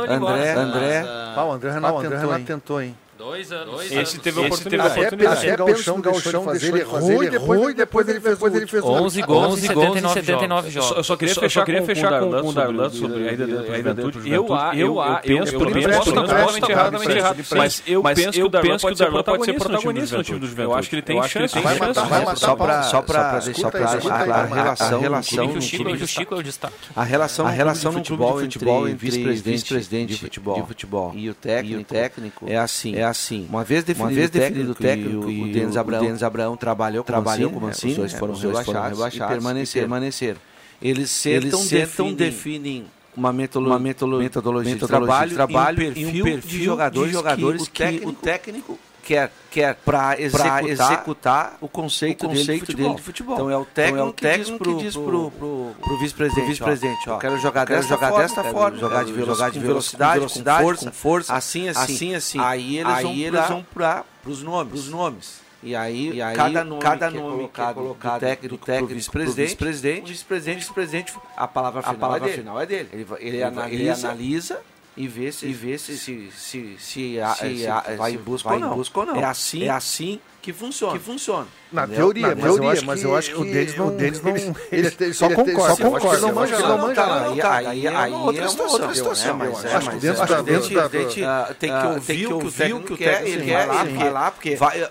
[0.08, 1.04] André, André,
[1.36, 1.70] Ah, o André?
[1.70, 2.96] Renato tentou, hein?
[3.16, 3.92] Dois anos.
[3.92, 5.00] Esse teve a oportunidade.
[5.00, 5.50] Esse teve a oportunidade.
[5.50, 9.52] Até Galchão, Galchão fazer ele ruim, depois, depois ele fez, depois ele fez 11 gols,
[9.54, 10.96] 11 gols 79 jogos.
[10.96, 14.28] Eu só queria fechar, queria fechar com, com o Darlan sobre a ida dentro do
[14.28, 16.98] Eu, eu, eu penso, pelo menos, posso estar totalmente errado,
[17.56, 18.78] mas eu penso que o Darlan
[19.22, 20.72] pode ser protagonista no time do Juventude.
[20.72, 21.54] Eu acho que ele tem chance.
[22.36, 26.74] Só para deixar a relação, a relação o Chico é o destaque.
[26.96, 28.58] A relação, a relação no futebol entre
[28.94, 33.46] vice-presidente de futebol e o técnico é assim, é assim.
[33.48, 36.56] Uma vez definido, uma vez definido o técnico, e o Denis Abraão, o Denis Abraão
[36.56, 38.18] trabalhou, trabalhou com o Mancini, os dois né?
[38.18, 39.88] foram, os dois rebaixados, rebaixados e permaneceram.
[39.88, 40.40] permaneceram.
[40.82, 42.84] Eles sentam, eles sentam definem
[43.16, 46.64] uma, metodolo uma metodologia, metodologia, de trabalho, trabalho e um perfil, e um perfil de
[46.64, 52.26] jogadores, de jogadores que, o técnico, o técnico quer, quer para executar, executar, o conceito,
[52.26, 53.34] o conceito dele, de dele, de futebol.
[53.34, 57.18] Então é o técnico, então, é o técnico que diz para o vice-presidente, vice-presidente, ó,
[57.18, 60.58] quero jogar quero desta, jogar forma, desta forma, jogar de velocidade, de velocidade, com, velocidade,
[60.58, 62.38] com, força, com força, assim, assim, assim, assim.
[62.40, 65.44] Aí eles aí vão para os nomes, os nomes.
[65.62, 68.56] E aí, e aí cada nome, cada nome que é colocado, é colocado do técnico,
[68.56, 72.42] do técnico vice-presidente, vice-presidente, vice-presidente, a palavra final, a palavra é, dele.
[72.42, 72.88] Final é dele.
[72.92, 74.60] Ele, ele, ele analisa, ele analisa
[74.96, 78.48] e ver se, e ver se, se, se, se, a, se a, vai em busca,
[78.48, 78.76] vai ou, não.
[78.76, 79.16] busca ou não.
[79.16, 80.92] É assim, é assim que funciona.
[80.92, 81.48] Que funciona.
[81.72, 84.36] Na teoria, na teoria, mas, mas eu acho que o deles não, o deles não
[84.36, 87.26] ele, ele, ele só concorda, só concorda, não manja, não manja nada.
[87.26, 89.50] Aí, aí, aí é outra situação, outra situação, né?
[89.52, 94.10] Mas, acho que dentro da tem que ouvir o que o técnico quer, ele quer,
[94.10, 94.84] lá, porque vai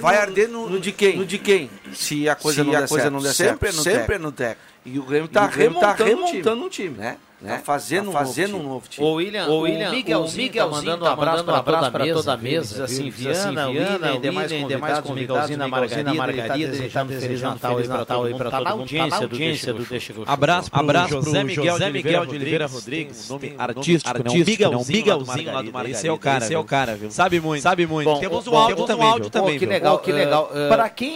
[0.00, 1.16] vai arder no de quem?
[1.16, 1.70] No de quem?
[1.92, 4.70] Se a coisa não der certo, sempre sempre no técnico.
[4.84, 7.16] E o Grêmio está remontando um time, né?
[7.40, 7.56] Né?
[7.56, 9.06] Tá fazendo, tá fazendo um novo time.
[9.06, 12.32] O William, o William, o Miguelzinho, Miguelzinho tá mandando um abraço, tá mandando para toda
[12.32, 12.84] a mesa.
[12.84, 18.50] Assim, Viana, assim, Viana, e demais convidados, Miguelzinho, Margarida, Margarida, desejando Feliz Natal aí para
[18.50, 18.90] todo mundo.
[18.90, 24.22] Tá na audiência do Deixa que Abraço para José Miguel de Oliveira Rodrigues, nome artístico,
[24.22, 24.30] né?
[24.30, 25.98] Um Miguelzinho lá do Margarida.
[25.98, 27.10] Esse é o cara, esse é o cara, viu?
[27.10, 28.20] Sabe muito, sabe muito.
[28.20, 30.50] Temos um áudio também, Que legal, que legal.
[30.68, 31.14] Para quem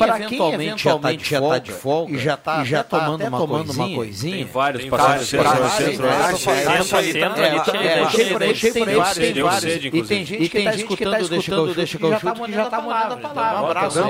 [0.54, 4.36] eventualmente já tá de folga e já tá tomando uma coisinha.
[4.36, 5.30] Tem vários passagens
[8.72, 9.84] tem vários.
[9.84, 13.14] E tem gente que está escutando, deixa deixa que eu chute, que já está mandando
[13.14, 13.60] a palavra.
[13.62, 14.00] Um abraço.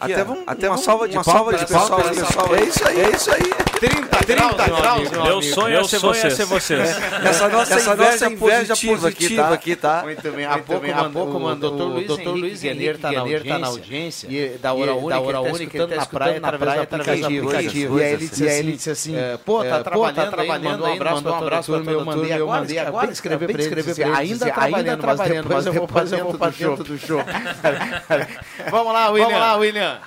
[0.00, 2.00] Até até uma salva de palmas pessoal.
[2.56, 3.54] É isso aí, é isso aí.
[3.80, 5.98] 30, 30 graus, meu sonho é ser
[6.46, 6.96] vocês.
[7.24, 7.48] Essa
[7.96, 10.02] nossa inveja positiva aqui, tá?
[10.04, 10.44] Muito bem.
[10.46, 10.58] Há
[11.10, 14.28] pouco mandou o doutor Luiz Guilherme está na audiência.
[14.30, 14.94] E da hora
[15.40, 18.00] única, ele está na praia através do aplicativo.
[18.00, 21.90] E aí ele disse assim, pô, tá trabalhando aí, mandou um abraço para todo mundo.
[21.90, 26.84] Eu mandei agora escrever para ele, dizer, ainda trabalhando, mas depois eu vou para dentro
[26.84, 27.20] do show.
[28.70, 29.10] Vamos lá,
[29.56, 29.98] William.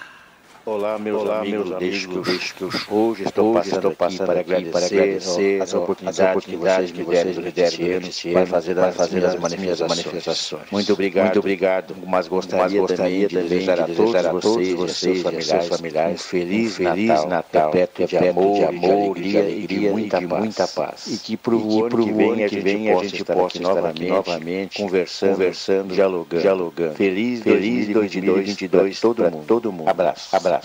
[0.67, 4.31] Olá, meus Olá, amigos, meus amigos, deixe que eu, hoje estou hoje passando, estou passando
[4.31, 8.45] aqui, para, agradecer, para agradecer as oportunidades, as oportunidades que vocês me deram ano, para
[8.45, 10.05] fazer, para fazer as manifestações.
[10.05, 10.69] manifestações.
[10.69, 15.23] Muito obrigado, muito obrigado, mas gostaria, mas gostaria de desejar a todos, a todos vocês,
[15.25, 17.71] e seus familiares, um feliz, feliz Natal, Natal
[18.05, 21.07] de amor, de amor, de alegria, e de muita paz.
[21.07, 25.93] E que para o ano que vem a gente possa estar aqui novamente, conversando, conversando,
[25.93, 26.95] dialogando, dialogando.
[26.95, 28.59] Feliz, feliz 2022
[28.99, 29.87] para todo mundo.
[29.87, 30.56] Abraço, abraço.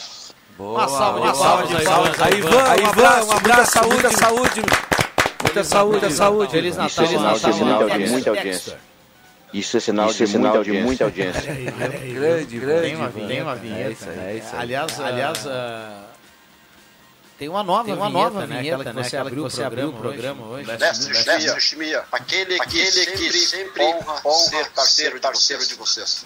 [0.56, 2.20] Boa, uma salva, uma salva de palmas.
[2.20, 4.62] Aí, Ivan, um abraço, um abraço, saúde, saúde.
[5.42, 6.52] Muita saúde, muita saúde.
[6.52, 8.78] Feliz Natal, Isso é sinal de muita audiência.
[9.52, 11.42] Isso é sinal, de, é sinal muita de muita audiência.
[12.14, 12.82] grande, grande.
[12.82, 13.88] Tem uma, tem uma vinheta.
[13.88, 14.60] É isso aí, é isso aí.
[14.60, 16.12] Aliás, aliás uh,
[17.42, 18.60] tem uma nova, tem uma vinheta, nova né?
[18.60, 19.22] vinheta, aquela que você, né?
[19.22, 20.66] abriu, você abriu o programa hoje.
[20.78, 26.24] Mestre, mestre Chimia, aquele, aquele que sempre honra, honra ser parceiro, parceiro de vocês.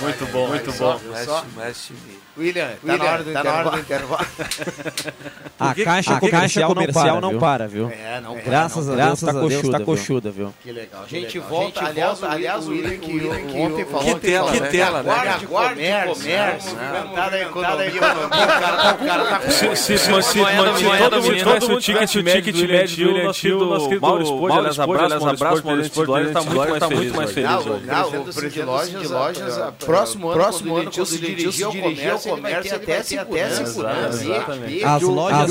[0.00, 1.00] Muito bom, muito bom.
[2.36, 3.68] William, tá William, na hora do tá intervalo.
[3.68, 4.26] Hora do intervalo.
[5.60, 7.90] a caixa, a comercial, caixa comercial não para, viu?
[7.90, 8.42] É, não para.
[8.42, 8.94] Graças não.
[8.94, 10.54] a Deus, tá coxuda, tá coxuda, viu?
[10.62, 11.02] Que legal.
[11.04, 15.12] A gente volta, aliás, aliás, o William que ontem falou que tela, que tela, né?
[15.12, 20.38] Guarde, guarde comércio, movimentada a economia, o cara, tá com se se se
[21.04, 25.80] todo o ticket médio do William Tio, nosso querido Mauro Spode, aliás, abraço, abraço, Mauro
[25.82, 27.50] ele tá muito mais feliz.
[27.50, 31.66] Não, o preço de lojas, próximo ano, quando ele dirigir
[32.26, 33.62] o comércio, o até segurança.
[33.62, 34.22] As lojas,
[34.84, 35.50] as lojas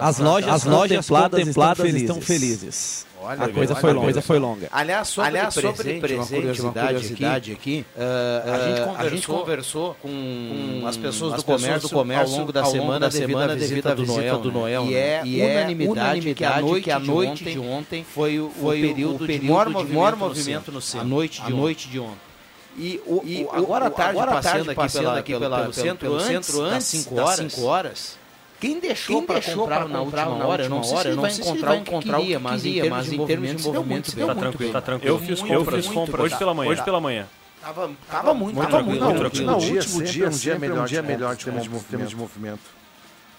[0.00, 3.06] As lojas, as lojas contempladas estão felizes.
[3.24, 4.68] Olha, a coisa, olha, foi, longa, coisa foi longa.
[4.70, 8.80] Aliás, sobre, Aliás, sobre presente, presente, uma curiosidade, uma curiosidade aqui, aqui uh, a, gente
[8.84, 12.64] conversou, a, gente conversou, com, com as pessoas do comércio, do comércio ao longo da
[12.66, 14.84] semana, da semana devido à visita, visita do Noel.
[14.84, 18.38] E é, e é unanimidade, unanimidade que a noite, que a noite de ontem foi
[18.38, 21.06] o, foi o período, de maior movimento, movimento no centro.
[21.06, 22.33] A noite de, a noite de ontem.
[22.76, 25.72] E, o, e o, agora à tarde, agora passando, tarde, passando aqui, pela, pela, pelo,
[25.72, 28.18] centro, pelo centro antes, centro antes das 5 horas,
[28.60, 32.18] quem deixou para comprar, na última hora, eu não sei se ele vai encontrar, encontrar
[32.18, 35.14] o que queria, mas em termos de movimento, tá tranquilo, tá tranquilo.
[35.14, 35.86] Eu fiz compras,
[36.20, 36.70] hoje pela manhã.
[36.70, 37.26] Hoje pela manhã.
[37.60, 39.46] Tava, tava muito, tava muito, muito tranquilo.
[39.46, 42.60] No último dia, um dia melhor, um dia melhor de movimento.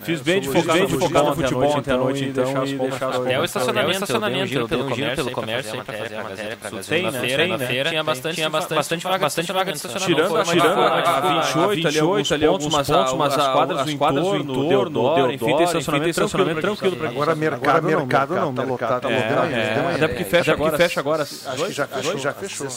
[0.02, 2.74] Fiz bem de focar, bem de focar no futebol ontem à noite e deixar as
[2.74, 3.02] compras.
[3.28, 6.84] É o estacionamento, estacionamento eu dei um giro pelo comércio para fazer a matéria para
[6.84, 10.46] Segunda-feira, tinha bastante, tinha bastante, bastante vaga de estacionamento.
[10.46, 10.82] Tirando,
[11.62, 15.64] a 28 ali, alguns pontos, mas as quadras do entorno, Deodoro, enfim, tem
[16.10, 19.08] estacionamento tranquilo para Agora mercado mercado não, tá lotado.
[19.96, 20.78] Até porque fecha agora.
[20.78, 21.24] fecha agora.
[21.24, 22.18] Acho que já fechou.
[22.18, 22.68] Já fechou.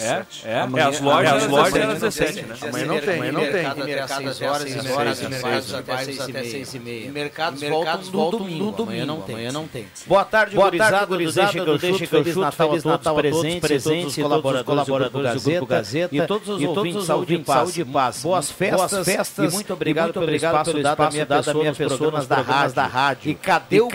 [0.00, 0.82] É, é.
[0.82, 2.54] As lojas, as lojas eram 17, né?
[2.62, 3.14] Amanhã não tem.
[3.14, 3.84] Amanhã não tem.
[3.84, 6.98] Mercado às horas e horas, até 6 e meia.
[6.98, 7.10] 6 e.
[7.10, 8.82] Mercados, mercados voltam, no domingo.
[8.82, 9.34] Amanhã não tem.
[9.34, 9.86] Amanhã não tem.
[10.06, 11.56] Boa tarde, Boa tarde, gurizada.
[11.56, 12.06] Deixa que eu chuto.
[12.08, 16.62] Feliz Natal a todos presentes, presentes, todos os colaboradores do Grupo Gazeta e todos os
[16.62, 18.22] ouvintes, saúde e paz.
[18.22, 22.86] Boas festas, festas e muito obrigado pelo espaço dado à minha pessoa nas programas da
[22.86, 23.30] rádio.
[23.30, 23.88] E cadê o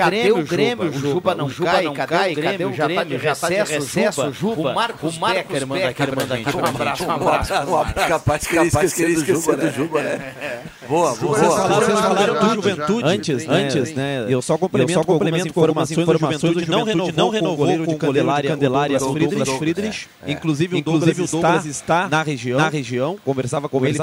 [0.44, 2.74] Grêmio, O Juba não cai, cadê o Grêmio?
[2.74, 4.72] Já está de recesso, Juba.
[4.72, 6.58] O Marcos Becker manda aqui, manda aqui.
[6.58, 8.08] Um abraço, um abraço.
[8.08, 8.56] Capaz que
[9.04, 10.64] ele esqueceu do Juba, né?
[10.88, 11.38] Boa, boa.
[11.38, 13.64] Vocês falaram do Juventude antes, né?
[13.64, 14.26] Antes, né?
[14.30, 17.58] Eu só complemento, eu só complemento com algumas informações, do Juventude, não renovou, não renovou
[17.58, 20.08] com o goleiro de Candelária, Candelária Friedrich, Friedrich.
[20.26, 20.34] É, é.
[20.34, 23.18] Inclusive, o Douglas, está, está na região, na região.
[23.24, 23.96] Conversava com ele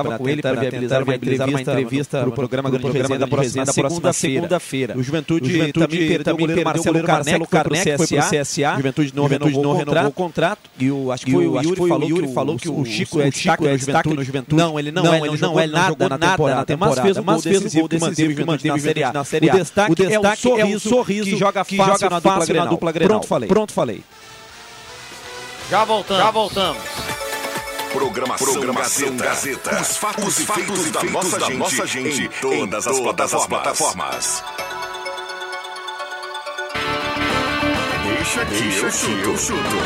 [0.43, 4.97] para tentar viabilizar uma entrevista, para o programa Grande Resenha da próxima segunda-feira.
[4.97, 8.77] O Juventude também perdeu o goleiro Marcelo Carneco para o CSA.
[8.77, 10.71] Juventude não renovou o contrato.
[10.79, 11.61] E o acho que foi o
[12.03, 14.57] Yuri falou que o Chico é destaque no Juventude.
[14.57, 17.99] Não, ele não é, não é nada na temporada, mas fez o gol decisivo que
[17.99, 19.55] manteve o Juventude na Série A.
[19.55, 22.11] O destaque, o destaque é, o sorriso, é o sorriso que joga fácil, que joga
[22.11, 23.11] na, fácil dupla na dupla Grenal.
[23.21, 23.49] Pronto, falei.
[23.49, 24.05] Pronto, falei.
[25.71, 26.23] Já voltamos.
[26.25, 26.83] Já voltamos.
[27.93, 29.71] Programação, Programação Gazeta.
[29.71, 29.83] Gazeta.
[29.83, 32.91] Os fatos, Os fatos e feitos, da, nossa, da gente, nossa gente em todas, em
[32.91, 33.37] as, todas plataformas.
[33.37, 34.45] as plataformas.
[38.05, 39.13] Deixa que, Deixa eu, chuto.
[39.13, 39.77] eu chuto.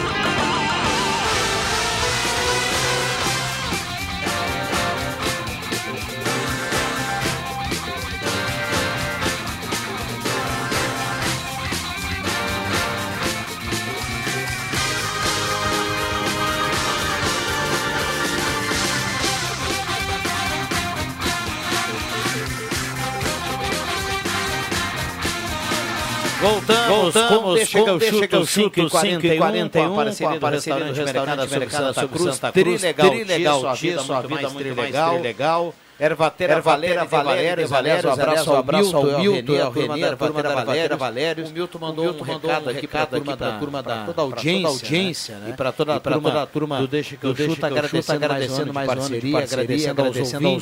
[26.44, 29.94] Voltamos, voltamos, deixa que eu chuto, 5 e 41, 41
[30.38, 34.02] parceria do restaurante, restaurante Mercado Santa Cruz, Cruz, trilegal, trilegal, sua vida,
[34.50, 40.16] muito mais trilegal, Ervatera, Ervatera Valério, Valério, abraço ao abraço ao Milton, ao Renê, a
[40.16, 41.46] turma da Valério, Valério.
[41.46, 45.36] O Milton mandou um recado aqui para a turma da turma da toda a audiência,
[45.36, 45.50] né?
[45.50, 46.00] E para toda a
[46.46, 50.16] turma do Deixa que eu chuto, agradecendo mais parceria, agradecendo aos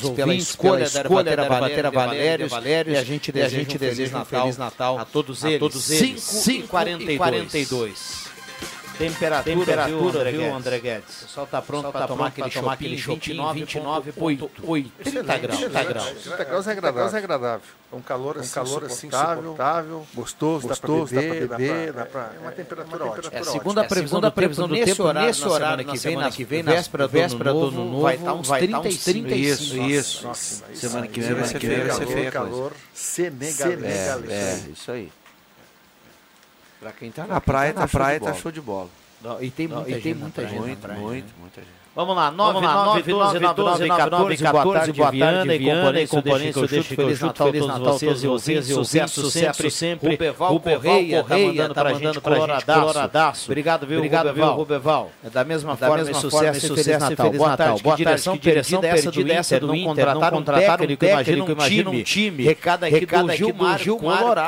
[0.05, 0.91] ouvintes pela escolha
[1.37, 2.49] da Ervatera Valério.
[2.93, 3.33] E a gente
[3.79, 5.61] deseja um feliz Natal a todos eles.
[5.61, 8.22] 5h42.
[8.99, 11.23] Temperatura, temperatura viu, viu, André Guedes?
[11.23, 14.91] O pessoal está pronto para tomar aquele choppinho, 29,8.
[15.03, 15.59] 30 graus.
[15.59, 16.09] 30 graus.
[16.23, 17.15] 30 graus é agradável.
[17.15, 17.67] É agradável.
[17.93, 22.33] Um calor assim, um calor assim suportável, gostoso, gostoso, dá para beber, dá para...
[22.35, 23.33] É uma temperatura ótima.
[23.35, 27.53] É a segunda previsão da previsão do tempo nesse horário que vem, na semana véspera
[27.53, 29.29] do ano novo, vai estar uns 35.
[29.29, 30.31] Isso, isso.
[30.75, 31.61] Semana que vem vai ser
[32.07, 32.31] feia.
[32.31, 34.29] Calor senegalês.
[34.29, 35.13] É, isso aí.
[36.83, 38.91] Pra quem tá na praia, tá, praia tá show de bola.
[39.41, 41.82] E tem muita, e tem muita gente, muito, muito, muita gente.
[41.95, 43.89] Vamos lá, 9, 9, 12, 9, 14,
[44.43, 48.71] 14, boa tarde, Viana e companhia, eu deixo Feliz Natal a todos vocês e vocês,
[48.71, 54.47] e sucesso sempre, sempre, Rubeval Correia, tá mandando pra gente, coloradaço, obrigado, viu, obrigado, viu,
[54.53, 59.11] Rubeval, é da mesma forma, sucesso e Feliz Natal, boa tarde, boa direção perdida essa
[59.11, 59.79] do Inter, não
[60.31, 63.33] contrataram um técnico, imagina um time, recado aqui do
[63.77, 63.79] Gilmar,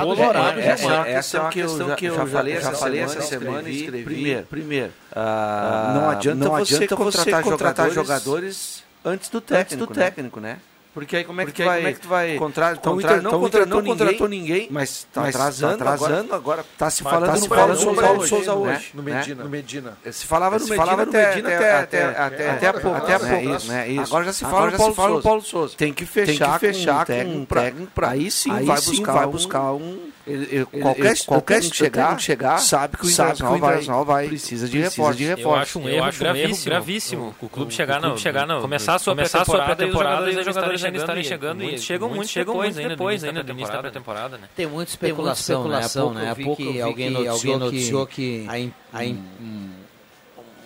[0.00, 2.54] Colorado, essa é uma questão que eu já falei
[3.02, 9.77] essa semana e escrevi, primeiro, não adianta você contratar contratar, jogadores, antes do técnico, antes
[9.77, 10.59] do técnico né?
[10.94, 12.77] Porque aí como é que, tu, vai, como é que tu vai contratar?
[12.79, 16.61] Então, contra, não, então, contratou, não contratou ninguém, mas está atrasando, tá atrasando agora.
[16.61, 19.98] Está se falando tá se falando sobre o Paulo Souza hoje, no Medina, no Medina.
[20.12, 23.87] Se falava no Medina, até até até até pouco, até pouco, né?
[24.07, 25.77] Agora já se fala no Paulo Souza.
[25.77, 31.10] Tem que fechar com um técnico para aí sim vai buscar um ele, ele, qualquer,
[31.10, 35.18] ele, qualquer chegar, chegar, sabe que o Internacional, vai, vai, vai, precisa de reforço.
[35.18, 35.48] De reforço.
[35.48, 37.34] Eu acho um erro, acho gravíssimo, um gravíssimo.
[37.42, 41.24] O clube chegar, não, chegar não, começar a sua pré-temporada e os jogadores ainda estarem
[41.24, 41.62] chegando.
[41.62, 44.40] E chegam muito depois ainda, depois ainda do início da pré-temporada.
[44.56, 46.30] Tem muita especulação, né?
[46.30, 48.46] Há pouco alguém noticiou que
[48.92, 49.04] a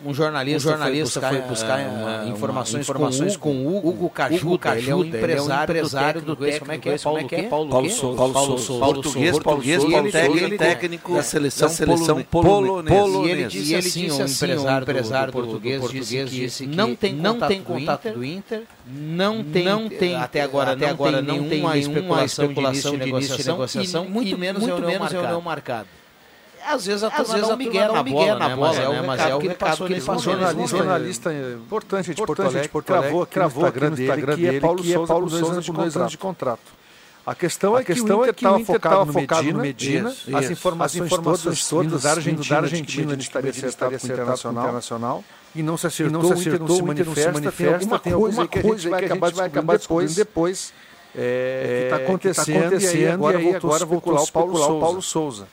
[0.04, 4.76] um jornalista, um jornalista foi buscar, foi buscar uh, informações, informações com, Hugo, Hugo Cajuta,
[4.76, 6.98] ele é um empresário, é empresário do, técnico, como é que é?
[6.98, 7.42] Como é que é?
[7.44, 8.32] Paulo, Paulo Souza.
[8.32, 8.84] Paulo Souza.
[8.84, 13.26] Português, português, técnico, técnico da seleção, seleção polonesa.
[13.26, 18.10] E ele disse assim, um empresário, empresário português, disse que não tem não tem contato
[18.10, 22.48] do Inter, não tem não tem até agora até agora nenhuma especulação
[22.98, 25.97] de início de negociação, muito menos reunião marcada
[26.66, 29.02] às vezes a turma dá um migué na bola, na bola, né?
[29.02, 30.32] Mas é o recado que ele passou.
[30.32, 32.70] Jornalista, jornalista importante de Porto Alegre,
[33.30, 36.78] cravou aqui no Instagram dele que é Paulo Souza com dois anos de contrato.
[37.28, 40.50] A questão é, a questão que o Inter estava focado, focado no Medina, isso, as,
[40.50, 44.64] informações as informações todas, todas da Argentina, da Argentina de estaria acertado com o internacional,
[44.64, 48.48] internacional e não se acertou, não se acertou o Inter não se manifesta, tem alguma
[48.48, 50.72] coisa que a gente vai acabar descobrindo depois,
[51.14, 54.80] é, que está acontecendo, acontecendo, e aí agora, e aí agora voltou a especular o
[54.80, 55.46] Paulo Souza.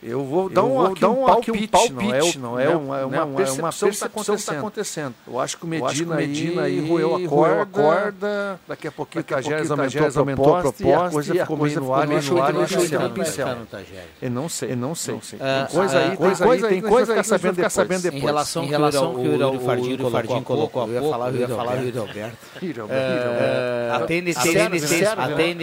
[0.00, 2.68] Eu vou dar um, vou dar um, palpite, um palpite, não é, o, não é,
[2.68, 5.14] uma, é uma, percepção, uma percepção que está acontecendo.
[5.26, 8.86] Eu acho que o Medina, que o Medina aí roeu a corda, a corda, daqui
[8.86, 12.06] a pouquinho o Tajeres aumentou, aumentou a proposta, e a coisa ficou meio no ar,
[12.06, 13.48] no ar, e no pincel.
[14.22, 15.18] Eu não sei, eu não sei.
[15.18, 18.22] Tem coisa aí, coisa aí, tem coisa que ficar sabendo depois.
[18.22, 21.80] Em relação em relação que o Fardinho colocou, eu ia falar, eu ia falar o
[21.80, 22.38] Rio Alberto.
[23.92, 25.06] A TNT, a TNT,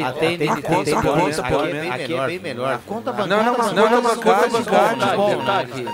[0.03, 0.49] a TNT,
[1.89, 2.73] aqui é bem melhor.
[2.73, 4.49] A conta bancária, não, não,
[4.97, 5.85] não, conta bancária.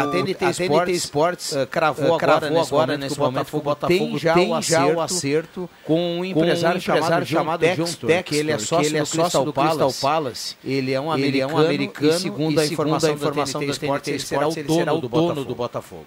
[0.00, 4.18] A TNT Sports uh, cravou, uh, agora, cravou nesse agora nesse momento, o Botafogo tem
[4.18, 8.22] já, tem o, acerto, o acerto com um empresário, com um empresário chamado, John Textor,
[8.24, 10.56] que ele é sócio, ele é sócio do, Crystal, Crystal Palace.
[10.64, 13.74] Ele é um americano, ele é um americano e segundo a informação, da informação da
[13.74, 16.06] TNT, ele será o dono, do, do Botafogo.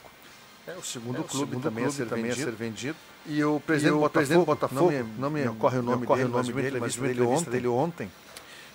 [0.68, 2.96] É, o segundo é, clube, segundo também, clube a também, a ser vendido.
[3.26, 6.96] E o presidente, do Botafogo, Botafogo, não me, ocorre o nome, dele, mas dele, mas
[7.44, 8.23] dele ontem, ontem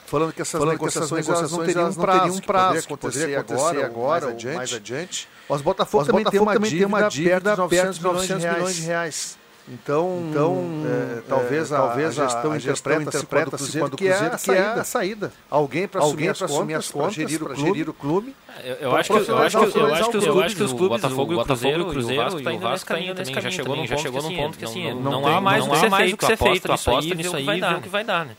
[0.09, 3.39] falando que essas falando negociações, que essas negociações elas não teriam um prazo, que poderia
[3.41, 4.57] acontecer, poderia acontecer agora, ou mais adiante.
[4.57, 5.29] Mais adiante.
[5.49, 9.39] Mas Botafogo, também, Botafogo tem também tem uma dívida perto de 900 milhões de reais.
[9.71, 13.97] Então, então é, talvez, é, a, talvez a gestão, a gestão interpreta-se interpreta quando, quando
[13.99, 14.63] que, é a saída.
[14.63, 15.33] que é a saída.
[15.51, 18.35] Alguém para assumir, assumir as contas, gerir, o gerir o clube.
[18.65, 21.37] Eu, eu acho que eu acho que eu acho que os clubes, o Botafogo e
[21.37, 23.97] o Cruzeiro, o Cruzeiro e o Vasco tá indo nesse caminho, já chegou num já
[23.99, 27.37] chegou num ponto que assim, não há mais o que ser feito, a aposta nisso
[27.37, 28.37] aí, ver o que vai dar, né?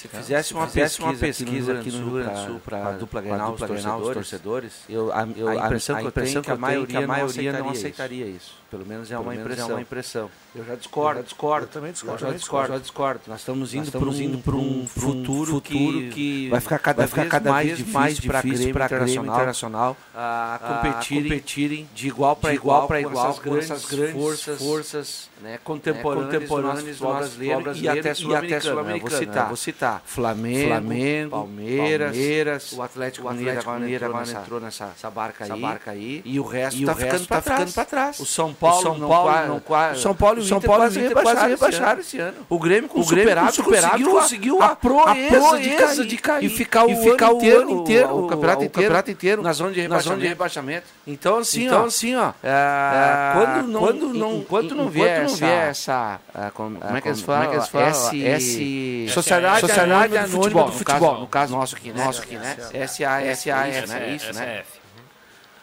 [0.00, 3.20] Se fizesse uma, pesquisa, uma pesquisa aqui no Rio Grande do Sul para a dupla
[3.20, 6.56] Grenal, os torcedores, torcedores eu, a, eu, a impressão que eu tenho é que a
[6.56, 8.58] maioria, a não aceitaria isso.
[8.70, 9.70] Pelo menos é uma impressão.
[9.70, 10.30] É uma impressão.
[10.54, 11.66] Eu já discordo, eu já discordo.
[11.66, 12.24] Eu também discordo.
[12.24, 13.20] Eu já discordo, já discordo.
[13.26, 17.08] Nós estamos indo para um, para um futuro, futuro que, que vai ficar cada, vai
[17.08, 22.86] ficar cada vez mais difícil para a Grêmio Internacional a competirem, de igual para igual
[22.86, 28.60] para igual com essas grandes forças, forças né, contemporâneas, do brasileiro, e até sul-americano.
[28.60, 34.60] Sul vou citar, Flamengo, Flamengo Palmeiras, Palmeiras, o Atlético, o Atlético Mineiro agora entrou, entrou
[34.60, 37.74] nessa, nessa barca aí, barca aí, e o resto está ficando para trás.
[37.88, 38.20] trás.
[38.20, 41.48] O São Paulo, São Paulo não, não, São Paulo e o São Paulo quase rebaixaram,
[41.48, 42.36] rebaixaram esse ano.
[42.48, 47.32] O Grêmio com o superado, superado conseguiu, a, proeza, de, cair, e ficar o, ficar
[47.32, 50.86] o ano inteiro, o, campeonato inteiro, na zona de rebaixamento.
[51.06, 51.12] De.
[51.12, 55.28] Então assim, então, ó, assim, ó, é, quando não, quando não, enquanto não vier
[55.68, 56.20] essa,
[56.54, 62.04] como, é que eles falam, S, sociedade anônima do futebol, no caso nosso aqui, né?
[62.04, 62.56] Nosso aqui, né?
[62.72, 63.50] S A S,
[63.86, 64.14] né?
[64.14, 64.62] Isso, né?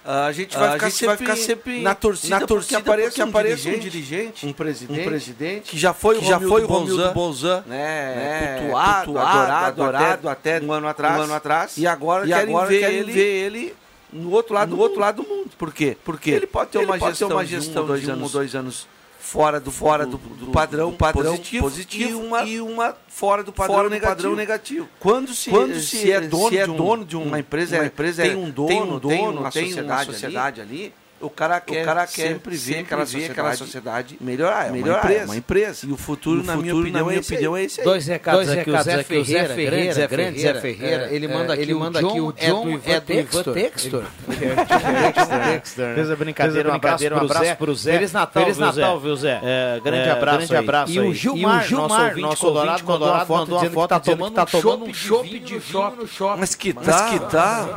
[0.08, 3.12] a gente vai, ficar, gente sempre vai ficar sempre na torcida, na torcida que apareça,
[3.16, 6.68] que apareça um, dirigente, um presidente, um presidente que já foi, que já foi o
[6.68, 11.34] Romildo Bolzan, né, né, cultuado, cultuado, adorado, adorado até, até, um ano atrás, um ano
[11.34, 13.76] atrás e agora, e querem, agora ver querem ele, ver ele
[14.14, 15.52] no outro lado, no do outro lado do mundo.
[15.58, 15.98] Por quê?
[16.06, 18.56] Porque ele pode ter ele uma gestão, ter uma gestão de um, dois, anos, dois
[18.56, 18.88] anos
[19.20, 22.96] fora do fora do, do, do padrão, do padrão positivo, positivo, e, uma, e uma
[23.08, 24.16] fora do padrão, fora negativo.
[24.16, 24.90] padrão negativo.
[25.00, 27.78] Quando se, Quando se, se é dono, se é dono de, um, de uma empresa,
[27.78, 30.76] uma empresa tem um dono, tem um dono, tem uma tem sociedade, uma sociedade ali,
[30.86, 34.68] ali o cara quer, o cara quer sempre ver aquela, sociedade, aquela sociedade melhorar.
[34.68, 35.22] É melhorar, uma empresa.
[35.22, 35.88] É uma empresa.
[35.88, 37.86] E o futuro, e o na, minha opinião, na minha opinião, é esse aí.
[37.86, 39.18] Dois recados, Dois recados aqui.
[39.18, 42.80] O Zé Ferreira, Zé grande Zé Ferreira, ele manda aqui, ele manda aqui o John
[42.86, 44.06] é do Ivan Textor.
[45.96, 47.16] Fez a brincadeira, brincadeira.
[47.16, 47.94] Um abraço pro Zé.
[47.94, 49.42] Feliz Natal, Feliz Natal, viu, Zé?
[49.84, 54.34] Grande abraço Grande abraço E o Gilmar, nosso ouvinte colorado, mandou uma foto dizendo que
[54.34, 56.40] tá tomando um chopp de vinho no shopping.
[56.40, 56.84] Mas que tal?
[56.86, 57.68] Mas que tal?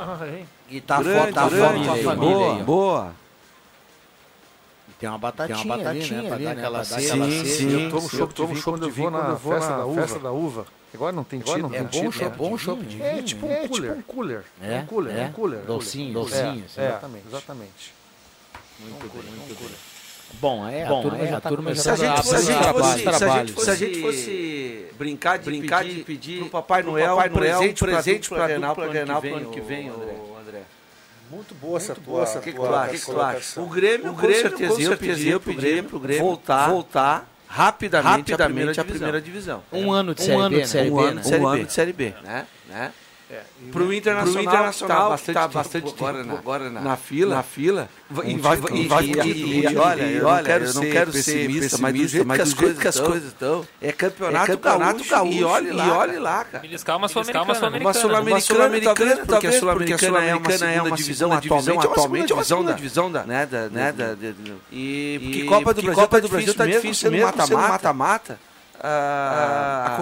[0.71, 2.15] E tá foto da família.
[2.15, 3.15] Boa, boa.
[5.01, 6.35] Tem uma batatinha, tem uma batatinha ali, né?
[6.35, 6.61] Ali, dar né?
[6.61, 7.85] aquela, sim, sim, sim.
[7.85, 10.03] Eu tomo chopp de vinho quando eu vou na festa da uva.
[10.03, 10.67] Festa da uva.
[10.93, 13.09] Agora não tem Agora não é bom chopp, é bom chopp de vinho.
[13.09, 13.91] É tipo um cooler.
[13.91, 14.45] É tipo um cooler.
[14.61, 15.61] É um cooler, é um cooler.
[15.61, 16.65] Docinho, docinho.
[16.77, 17.95] Exatamente, exatamente.
[18.79, 19.71] Muito bem, muito bem.
[20.35, 22.41] Bom, é, Bom, a turma é, já, a turma já se a gente, se a
[22.41, 23.61] gente fosse, trabalho.
[23.61, 28.29] Se a gente fosse brincar de, brincar de pedir pro Papai Noel um presente, presente
[28.29, 28.89] para Grenal para
[29.33, 30.15] o ano que vem, André.
[31.31, 32.91] Muito boa essa tua, O que, tu acha?
[32.91, 33.61] Que tu acha?
[33.61, 38.33] O Grêmio, o Grêmio com certeza, eu pediria pro Grêmio, pro Grêmio voltar, voltar rapidamente,
[38.33, 39.63] rapidamente à primeira divisão.
[39.73, 41.39] Um ano de Série B, Um ano de Série B.
[41.39, 42.47] Um ano de Série B, né?
[42.69, 42.93] né?
[43.33, 46.81] É, para o Internacional, pro Internacional está bastante, tá bastante tempo agora, na, agora na,
[46.81, 47.89] na, fila, na fila?
[48.25, 51.13] E, vai, e, vai, e, e, e, olha, eu não quero, eu não ser, quero
[51.13, 54.51] ser pessimista, mas do jeito, mas que, as coisas que as coisas estão, é campeonato,
[54.51, 56.59] é campeonato gaúcho, e olhe lá, e olhe lá, cara.
[56.59, 57.95] Beliscar uma sul-americana, uma
[58.41, 63.23] sul-americana, porque a sul-americana é uma segunda divisão atualmente, atualmente é uma segunda divisão da,
[63.23, 63.95] né, né,
[64.73, 68.50] e porque Copa do Brasil, Copa do Brasil tá difícil mesmo, mata-mata
[68.83, 70.01] a,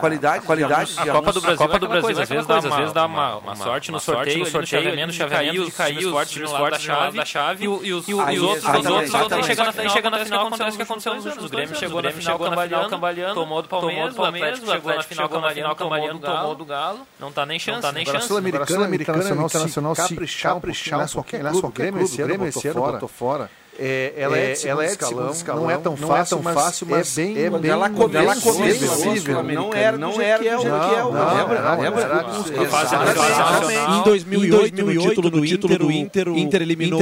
[0.00, 2.76] qualidade, qualidade a Copa do Brasil, a Copa do Brasil às vezes dá uma, às
[2.76, 6.50] vezes dá uma, uma, sorte no sorteio, no sorteio, no chaveamento de cair os fortes
[6.50, 10.70] fortes da chave e os outros os outros chegam na final, chega na final acontece
[10.70, 11.44] o que aconteceu nos últimos.
[11.44, 16.20] O Grêmio chegou na final cambaleando, tomou do Palmeiras, o Atlético chegou na final cambaleando,
[16.20, 17.00] tomou do Galo.
[17.20, 18.28] Não tá nem chance, não tá nem chance.
[18.28, 23.50] Sul-Americana, Internacional, se caprichar um pouquinho, qualquer Grêmio esse ano botou fora.
[23.80, 26.42] É, ela, é, é ela é de escalão, escalão, não é tão não fácil, é
[26.42, 30.42] tão fácil mas, é bem, é bem ela começou, ela começou não era não era
[30.42, 32.26] que é o que é o lembra lembra
[33.96, 37.00] em 2008 no título do Inter o Inter o Inter eliminou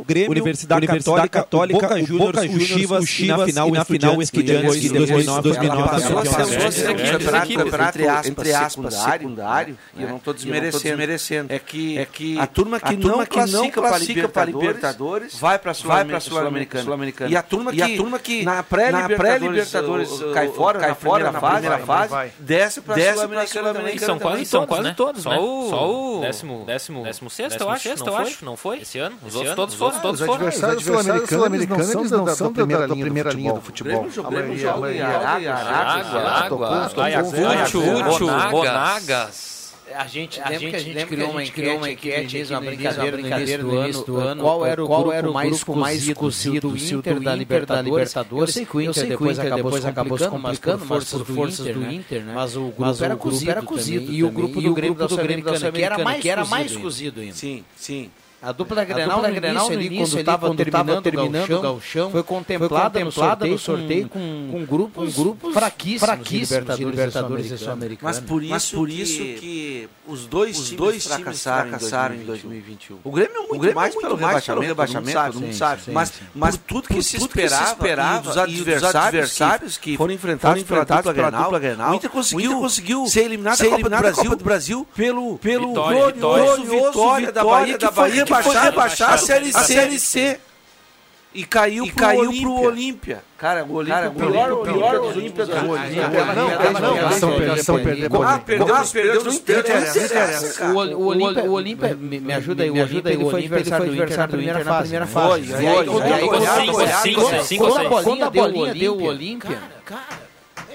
[0.00, 1.46] o Grêmio Universidade Católica
[1.78, 5.56] Boca Juniors o Chivas na final na final Estudiantes que depois 2009
[7.56, 7.98] campeonato
[8.28, 12.94] entre aspas secundário e eu não estou desmerecendo é que é que a turma que
[12.96, 13.24] não
[13.70, 15.72] classifica para Libertadores vai para
[16.10, 16.84] para a Sul-Americana.
[16.84, 20.94] Sul e a turma que, e a turma que na pré-Libertadores pré cai fora, cai
[20.94, 23.98] fora na, fase, primeira fase, desce para a Sul-Americana também.
[23.98, 25.36] São quase, são quase todos, né?
[25.36, 28.80] Só o décimo, décimo, décimo sexto, eu acho, eu acho, não foi?
[28.80, 29.16] Esse ano?
[29.24, 30.48] Os outros todos foram, todos foram.
[30.48, 34.06] Os adversários sul-americanos não são da primeira linha do futebol.
[34.24, 39.59] A maioria, Água, Água, Ayacucho, Monagas.
[39.96, 43.62] A gente, a gente, que a gente criou uma enquete, uma enquete uma brincadeira, brincadeira
[43.62, 44.42] no início do ano.
[44.42, 48.14] Qual era o qual era o mais mais cozido do Inter da Libertadores?
[48.14, 52.24] Eu sei que o Inter depois acabou acabou se complicando, mas por forças do Inter,
[52.24, 52.32] né?
[52.34, 56.76] Mas o grupo era cozido, e o grupo do Grêmio da Sul-Americana que era mais
[56.76, 57.34] cozido ainda.
[57.34, 58.10] Sim, sim.
[58.42, 62.22] A dupla Grenal, a dupla Grenal no início, quando estava terminando, terminando o gauchão, foi
[62.22, 67.50] contemplada, foi contemplada no sorteio, com, com, com grupos, com grupos fraquíssimos, fraquíssimos de Libertadores,
[67.50, 68.10] e Sul-Americana.
[68.10, 72.14] Mas por isso, Mas por isso que, que os dois, os dois times fracassaram, fracassaram
[72.14, 72.98] em 2021.
[73.04, 75.82] O Grêmio muito, o Grêmio mais, muito pelo mais rebaixamento, pelo rebaixamento, todo mundo sabe.
[75.82, 80.84] Sim, mas, sim, mas tudo que se esperava, esperava dos adversários, que foram enfrentados, pela
[80.84, 87.44] dupla Grenal, o Inter conseguiu, ser eliminado da Copa do Brasil pelo glorioso vitória da
[87.44, 89.58] Bahia, baixar, rebaixar a Série C.
[89.58, 90.40] A Série C.
[91.32, 92.40] E caiu, e pro, caiu Olímpia.
[92.40, 93.22] pro Olímpia.
[93.38, 96.08] Cara, o Olímpia, cara, o pior, o pior dos Olímpia do Olímpia.
[96.34, 96.50] Não,
[96.80, 97.10] não,
[97.56, 98.22] estão perdendo.
[98.22, 100.66] Ah, perdeu, perdeu dos interessa.
[100.66, 104.88] O Olímpia, me ajuda aí, o Olímpia, ele foi adversário do Inter na primeira fase.
[104.88, 105.52] Primeira fase.
[108.02, 110.29] Quando a bolinha deu o Olímpia, cara,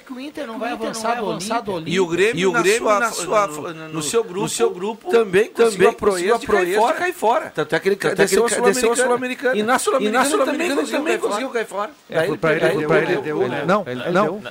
[0.06, 1.16] que o Inter não vai avançar,
[1.62, 1.94] do, Olímpia.
[1.94, 4.50] E o Grêmio, e o Grêmio na sua, na sua, no, no, seu grupo, no
[4.50, 7.52] seu grupo também, também conseguiu a proeza de cair fora.
[7.54, 9.58] Tanto é que ele desceu a Sul-Americana.
[9.58, 11.92] E na Sul-Americana também conseguiu cair fora.
[12.40, 13.40] Para ele deu.
[13.66, 13.86] Não,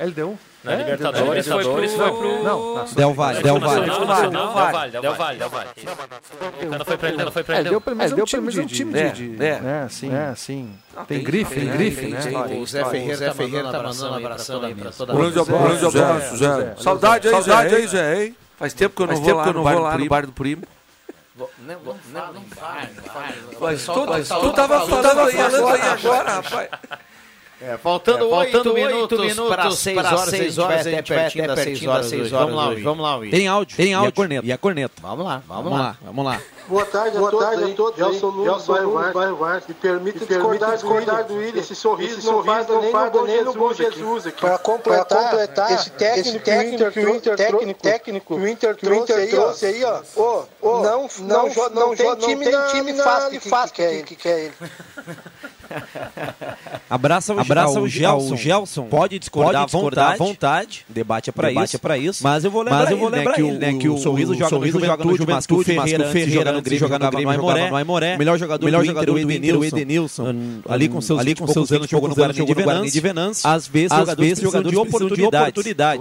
[0.00, 0.38] ele deu.
[0.64, 1.88] Na é, Libertadores, foi pro...
[1.88, 2.42] Foi pro...
[2.42, 3.84] Não, Del Valle, Del Valle.
[3.84, 5.68] Del Valle, Del Valle, Del Valle, Del Valle.
[6.84, 7.68] Foi pra ele, foi pra ele.
[7.68, 8.12] Deu pelo menos
[8.58, 9.44] um time de...
[9.44, 10.74] É, assim, é, assim.
[11.06, 12.20] Tem grife, tem grife, né?
[12.58, 16.74] O Zé Ferreira, Ferreira tá mandando um abração aí pra toda a Grande abraço, Zé.
[16.78, 18.36] Saudade aí, Saudade aí, Zé, hein?
[18.56, 19.16] Faz tempo que eu não
[19.62, 20.62] vou lá no bar do primo.
[21.36, 21.76] Não, não,
[22.12, 23.76] não, não vai, não vai.
[23.76, 26.68] Tu tava falando aí agora, rapaz.
[27.60, 31.26] É, faltando, é, faltando 8 minutos, minutos para 6 horas, 6 horas, a gente vai
[31.26, 32.50] até pertinho das 6 horas.
[32.50, 32.82] Vamos lá, hoje.
[32.82, 33.30] vamos lá, Luiz.
[33.30, 34.08] Tem áudio, tem áudio.
[34.08, 34.46] E a corneta.
[34.46, 34.94] E a corneta.
[35.00, 35.84] Vamos lá, vamos, vamos lá.
[35.84, 35.96] lá.
[36.02, 36.40] Vamos lá.
[36.66, 39.66] Boa tarde a Boa todos, tarde a todos Gelson Nunes, bairro Vars.
[39.68, 41.60] Me permite discordar, discordar do William.
[41.60, 44.40] Esse sorriso, esse sorriso não faz nem no bom Jesus aqui.
[44.40, 49.66] Para completar, completar esse técnico, técnico que o Inter técnico, técnico que o Inter trouxe
[49.66, 50.00] aí, ó.
[50.16, 54.52] Oh, oh, não, não, não, não tem time, não tem time fácil que quer ele.
[56.88, 58.36] Abraça o, Abraça o Gelson.
[58.36, 58.84] Gelson.
[58.84, 60.84] Pode discordar, pode discordar à vontade.
[60.88, 61.76] Debate é para isso.
[61.76, 62.22] É pra isso.
[62.22, 63.88] Mas eu vou lembrar, mas eu vou né, lembrar ele, né, que, o, né, que
[63.88, 67.70] o Sorriso joga no Juventude, mas que o Ferreira, Ferreira no Grêmio jogava no Aimoré.
[67.70, 68.16] No Aimoré.
[68.16, 70.34] Melhor jogador melhor jogador do Inter, o Edenilson.
[70.68, 73.48] Ali com seus ali com seus anos jogou no Guarani de Venâncio.
[73.48, 75.54] Às vezes às vezes jogador de oportunidade.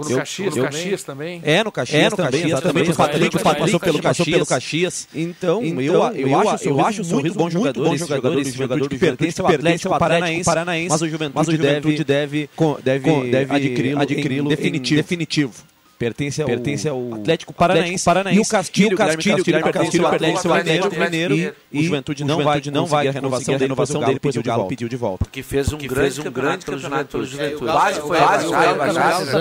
[0.04, 1.40] No Caxias, também.
[1.44, 2.90] É no Caxias também, exatamente.
[2.90, 5.08] O Patrick passou pelo Caxias.
[5.14, 6.02] Então, eu
[6.50, 10.88] acho eu acho o Sorriso bom jogador, jogador, jogador que pertence ao Atlético Paranaense, Paranaense
[10.90, 12.50] mas o Juventude, mas o Juventude deve,
[12.82, 14.96] deve, deve adquiri-lo adquiri definitivo.
[14.96, 15.73] definitivo.
[16.04, 18.38] Pertence ao, pertence ao Atlético Paranaense, Paranaense.
[18.38, 21.34] E o Castilho, e o Castilho, Castilho, Castilho, Castilho pertence ao Atlético Mineiro.
[21.34, 24.42] E, e o Juventude não vai, não vai a renovação, a renovação dele, pois o
[24.42, 25.24] Galo pediu de volta.
[25.24, 27.72] Porque fez um grande, um grande campeonato pelo Juventude.
[27.72, 28.18] Quase foi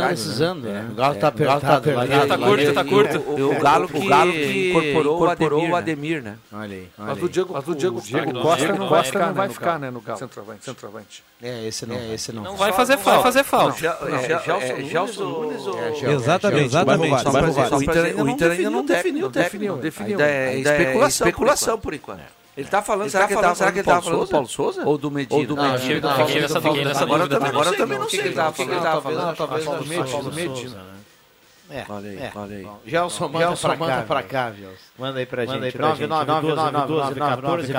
[0.08, 0.68] precisando.
[0.92, 1.90] O Galo está apertado.
[1.90, 3.20] Está curto, está curto.
[3.20, 6.38] O Galo que incorporou o Ademir, né?
[6.52, 6.88] Olha aí.
[6.98, 7.54] Mas o Diego
[8.42, 10.20] Costa não vai ficar, né, no Galo.
[10.62, 11.24] Centroavante.
[11.42, 12.14] É, esse não.
[12.14, 12.44] Esse não.
[12.44, 13.22] Não vai fazer falta.
[13.22, 13.78] Vai fazer falta.
[14.90, 16.12] Gelson Nunes ou...
[16.12, 18.22] Exatamente, exatamente.
[18.22, 19.80] O Inter ainda não definiu, definiu.
[20.06, 22.22] Ainda é especulação, especulação por enquanto.
[22.56, 24.84] Ele tá falando, será, que, ele tá, será que ele tava falando do Paulo Souza?
[24.86, 25.40] Ou do Medina?
[25.40, 26.14] Ou do Medina.
[27.48, 28.20] Agora também não sei.
[28.20, 29.36] O que ele tava falando?
[29.36, 30.94] Talvez Paulo Medina.
[31.72, 32.32] É, olha aí, é.
[32.36, 32.68] olha aí.
[32.86, 34.76] Gelson, manda, Gelson, pra, manda cá, pra cá, Gelson.
[35.00, 35.76] Manda aí pra gente.
[35.76, 37.74] 99912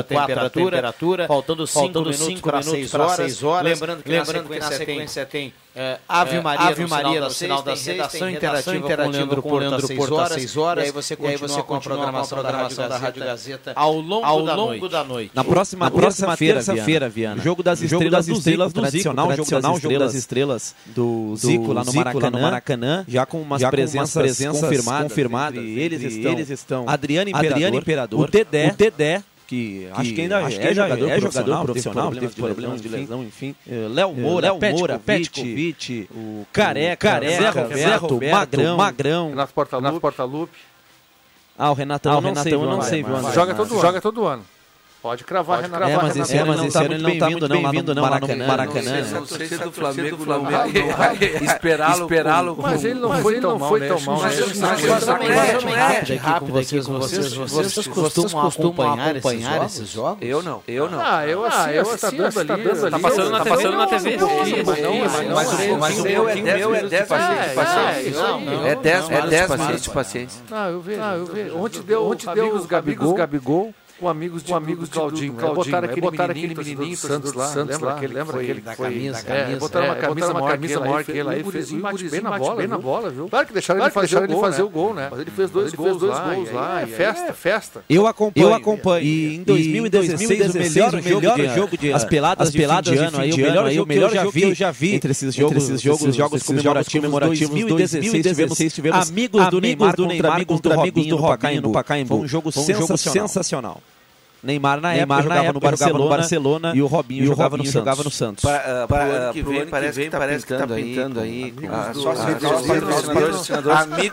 [0.00, 0.02] a
[0.50, 1.28] temperatura.
[1.28, 3.80] Faltando 5 minutos para 6 horas.
[3.80, 8.30] Lembrando que na sequência tem é, Ave Maria, Ave Maria no final da sexta, redação
[8.30, 10.84] interativa, interativa com o Leandro Porto às 6 horas.
[10.84, 14.70] E aí você continua, com a programação, da Rádio Gazeta ao longo, ao da, longo
[14.70, 14.88] noite.
[14.88, 15.30] da noite.
[15.34, 17.42] Na próxima, terça-feira, terça Viana.
[17.42, 23.04] Jogo das estrelas, do Zico, tradicional, tradicional jogo das estrelas do Zico lá no Maracanã,
[23.06, 24.38] já com umas presenças
[25.02, 25.62] confirmadas.
[25.62, 27.28] Eles estão Adriano
[27.76, 32.34] Imperador, o Dedé, que, acho que ainda acho que é, jogador, é jogador profissional, teve
[32.34, 33.54] problemas de lesão, enfim.
[33.68, 39.28] Eh, Léo Moura, Léo Moura, Petkovic, o Careca, Careca Zé Roberto, Magrão, Magrão.
[39.30, 39.52] Renato
[40.00, 40.58] Portaluppi.
[41.58, 43.80] Ah, o Renatão, ah, o Renatão eu não sei, sei, Joga todo ano.
[43.80, 44.44] Joga todo ano.
[45.06, 45.92] Pode cravar, Pode Renato.
[45.92, 48.46] É, mas esse ano, mas esse ano ele não está muito bem-vindo, não, lá no
[48.46, 49.02] Maracanã.
[49.12, 50.58] Não sei se é do Flamengo, Flamengo
[51.44, 52.02] esperá-lo.
[52.02, 52.58] Esperá-lo.
[52.60, 53.88] Mas ele não foi tão mal, né?
[53.88, 57.34] Mas não é rápido aqui com vocês.
[57.34, 59.14] Vocês costumam acompanhar
[59.64, 60.18] esses jogos?
[60.20, 60.60] Eu não.
[60.66, 61.00] Eu não.
[61.00, 62.90] Ah, eu assisto, tá dando ali.
[62.90, 63.30] Tá passando
[63.76, 64.18] na TV.
[65.78, 67.54] Mas o meu é 10 paciência.
[68.66, 70.42] É 10 minutos de paciência.
[70.50, 71.56] Não, eu vejo.
[71.56, 75.32] Ontem deu os Gabigol com amigos de, com amigos do Claudinho.
[75.32, 75.64] Do, Claudinho.
[75.64, 79.24] Botaram aquele botaram menininho, aquele menininho Santos lá, Santos lá, lembra, lembra aquele da camisa,
[79.26, 82.66] é, botaram uma camisa maior que ele, camisa aí, fez um bem na bola, bem
[82.66, 83.28] na bola, viu?
[83.28, 85.08] Claro que deixaram ele fazer ele fazer o gol, né?
[85.10, 87.84] Mas ele fez dois gols lá, é festa, festa.
[87.88, 89.04] Eu acompanho, eu acompanho.
[89.04, 91.02] E em 2016 o melhor
[91.54, 92.62] jogo de as peladas de
[92.96, 93.32] ano aí,
[93.80, 98.74] o melhor jogo que eu já vi entre esses jogos, esses jogos, jogos comemorativos, 2016
[98.74, 99.94] tivemos amigos do Neymar
[100.46, 102.16] contra amigos do Robinho no Pacaembu.
[102.16, 103.80] Foi um jogo sensacional.
[104.46, 107.56] Neymar na Neymar, época, jogava, no Barcelona, no Barcelona e o Robinho, e o jogava,
[107.56, 108.42] Robinho no jogava, no Santos.
[108.42, 111.54] Para, uh, para, para ano que vem, parece que parece que está pintando aí.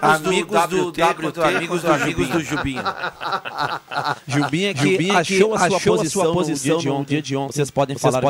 [0.02, 2.84] Amigos do WT, amigos amigos do Jubinho.
[4.28, 7.54] Jubinho que achou a sua posição no dia de ontem.
[7.54, 8.22] Vocês podem falar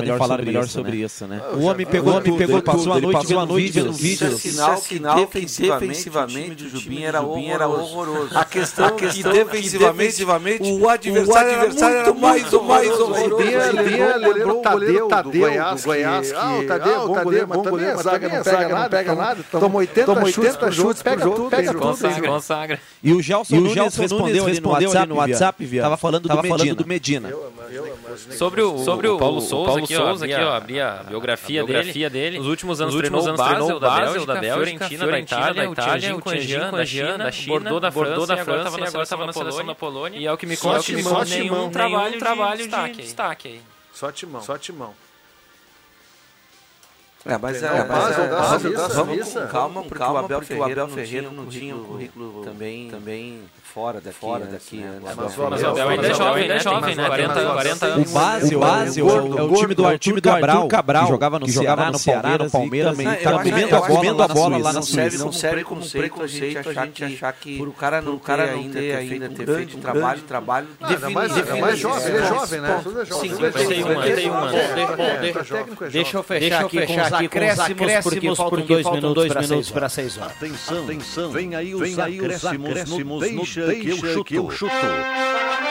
[0.44, 1.42] melhor sobre isso, né?
[1.54, 4.42] O homem pegou, pegou, passou a noite vendo vídeos, vídeos.
[4.42, 8.38] Sinal que defensivamente o Jubinho era horroroso.
[8.38, 13.42] A questão que defensivamente o adversário era mais ou mais horroroso.
[13.42, 15.24] Linha lembrou o goleiro Tadeu
[15.74, 16.34] do Goiás.
[16.34, 19.46] Ah, o Tadeu, bom goleiro, mas também a zaga não pega, não pega nada.
[19.52, 19.78] Toma
[20.24, 21.82] 80 chutes, pega tudo, pega tudo.
[22.28, 22.80] Consagra.
[23.02, 24.60] E o Gelson Nunes respondeu ali
[25.08, 27.30] no WhatsApp, Tava falando do Medina.
[28.38, 31.66] Sobre o, sobre o Paulo Souza, Paulo aqui, Souza, aqui, ó, abri a biografia, a
[31.66, 32.32] biografia dele.
[32.32, 32.38] dele.
[32.40, 35.76] Nos últimos anos, Nos últimos anos treinou o Basel, da Bélgica, Fiorentina, da Itália, o
[35.76, 37.52] Tianjin, da China, da China,
[37.92, 40.20] Bordeaux da França, e agora estava na seleção da Polônia.
[40.20, 40.92] E é o que me consta,
[41.26, 43.62] nenhum trabalho de destaque aí.
[43.94, 44.42] Só timão.
[44.42, 44.94] Só timão.
[47.26, 50.04] É, mas é, é, mas é, vamos com calma, porque
[50.54, 53.44] o Abel Ferreira não tinha o currículo também, também
[53.74, 54.92] fora daqui, fora daqui né?
[54.92, 55.00] né?
[55.04, 57.06] Mas, mas o Abel ainda é jovem, ainda é jovem, né?
[57.08, 58.12] 40, 40 anos.
[58.12, 62.38] O base, o base é o time do Arthur Cabral, Cabral, que jogava no Ceará,
[62.38, 65.24] no Palmeiras, Palmeiras, tá comendo a bola, lá na Suíça.
[65.24, 68.96] Não serve como preconceito a gente achar que por o cara não cara ainda ter
[68.96, 71.50] ainda ter feito um trabalho, trabalho definido.
[71.50, 72.84] É mais jovem, ele é jovem, né?
[73.06, 75.92] 51 anos.
[75.92, 78.36] Deixa eu fechar aqui com os acréscimos, porque
[78.84, 80.34] faltam dois minutos para seis horas.
[80.34, 84.24] Atenção, vem aí os acréscimos, deixa deixa, que, eu chuto.
[84.24, 84.74] que eu chuto.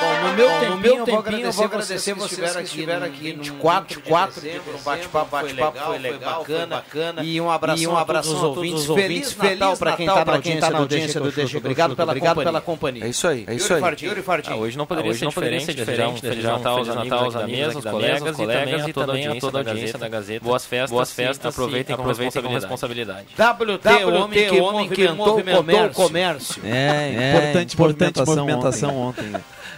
[0.02, 3.30] Bom, no meu Bom, tempinho, no meu tempinho eu vou agradecer vocês que estiveram aqui,
[3.30, 7.22] aqui no 24, 24 de dezembro, um bate-papo bate foi legal, bacana, bacana.
[7.22, 8.86] E um abraço, e um abraço aos ouvintes.
[8.86, 11.56] Feliz, feliz Natal para quem está na audiência, tá na audiência do DG.
[11.56, 12.52] Obrigado, pela, obrigado companhia.
[12.52, 13.04] pela companhia.
[13.04, 13.82] É isso aí, é isso aí.
[13.82, 16.20] Ah, hoje não poderia, ser, diferente, diferente.
[16.20, 19.98] Feliz Natal aos Natal da mesa, os colegas, colegas e também a toda a audiência
[19.98, 20.44] da Gazeta.
[20.44, 22.02] Boas festas, boas festas, aproveitem com
[22.48, 23.26] responsabilidade.
[23.34, 26.62] WT, o homem que movimentou o comércio.
[26.64, 29.32] É, importante, importante movimentação ontem.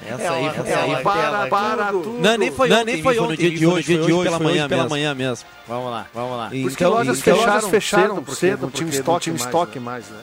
[0.06, 2.20] Essa aí, essa aí para, para tudo.
[2.20, 4.38] Não, nem foi ontem, nem foi ontem, no dia de hoje, dia de hoje, pela
[4.38, 5.48] manhã, pela manhã mesmo.
[5.66, 6.48] Vamos lá, vamos lá.
[6.50, 10.18] Porque então, lojas fecharam, fecharam cedo, porque não tinha estoque mais, né?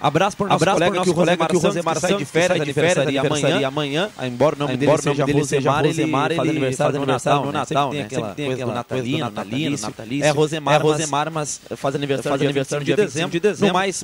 [0.00, 2.24] Abraço para o nosso Abraço colega, nosso que o colega que o Rosemar sai de
[2.24, 5.24] férias, aniversaria amanhã, amanhã, embora o nome dele seja
[5.72, 8.02] Rosemar, ele faz aniversário no Natal, no Natal, né?
[8.02, 10.26] Aquela coisa do natalino, natalino, natalício.
[10.26, 13.68] É Rosemar, Rosemar, mas faz aniversário aniversário de dezembro, de dezembro.
[13.68, 14.02] No mais,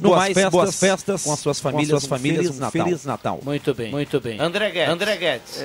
[0.51, 3.41] boas festas com as suas famílias, famílias, Feliz Natal.
[3.43, 4.41] Muito bem, muito bem.
[4.41, 4.93] André Guedes.
[4.93, 5.63] André Guedes.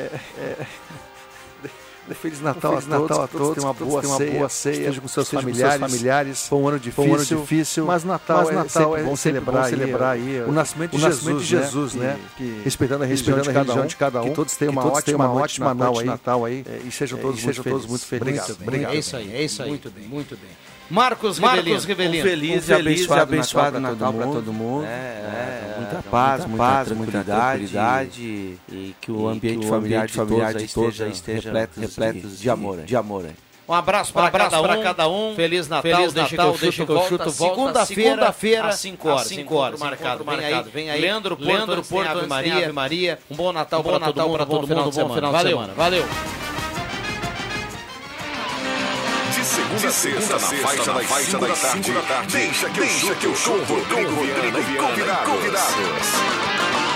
[2.15, 4.73] Feliz Natal, Feliz a, Natal todos, a todos, tenham uma boa uma ceia, boa ceia
[4.73, 6.47] esteja com seus familiares, com familiares.
[6.47, 9.63] Foi um ano difícil, um ano difícil mas Natal, mas Natal é, é bom celebrar,
[9.63, 12.19] bom celebrar aí, o nascimento de, o nascimento Jesus, de Jesus, né?
[12.35, 12.55] Que, né?
[12.57, 14.97] que, respeitando a religião, de, cada um, de cada um, que todos tenham uma, todos
[14.97, 17.85] ótima, uma ótima noite Natal aí, Natal aí e sejam todos, muito, felizes.
[17.87, 18.49] muito felizes.
[18.61, 18.93] Obrigado.
[18.93, 19.69] É isso aí, é isso aí.
[19.69, 20.76] Muito bem, muito bem.
[20.89, 21.79] Marcos Rivelino.
[21.79, 22.19] Rivelino.
[22.19, 24.85] Um feliz, um feliz e abençoado, Natal para todo mundo.
[24.85, 30.53] É, é, muita paz, muita, paz, muita tranquilidade, e que o ambiente familiar de familiar
[30.53, 32.77] de todos esteja repleto de amor.
[32.83, 33.25] De amor.
[33.67, 34.81] Um abraço para cada, um.
[34.81, 35.35] cada um.
[35.35, 37.85] Feliz Natal, Feliz Natal deixa que eu chuto, volta.
[37.85, 39.27] Segunda-feira, às 5 horas.
[39.27, 40.23] 5 horas, marcado.
[40.23, 41.01] Vem aí, vem aí.
[41.01, 42.71] Leandro Porto, Leandro Porto Ave Maria.
[42.71, 43.19] Maria.
[43.29, 45.31] Um bom Natal para todo mundo, bom final de semana.
[45.31, 46.05] Valeu, valeu.
[49.67, 52.37] Segunda a sexta, na faixa, na faixa das 5 da tarde.
[52.37, 56.86] Deixa que eu chuto com Rodrigo Viana e convidados.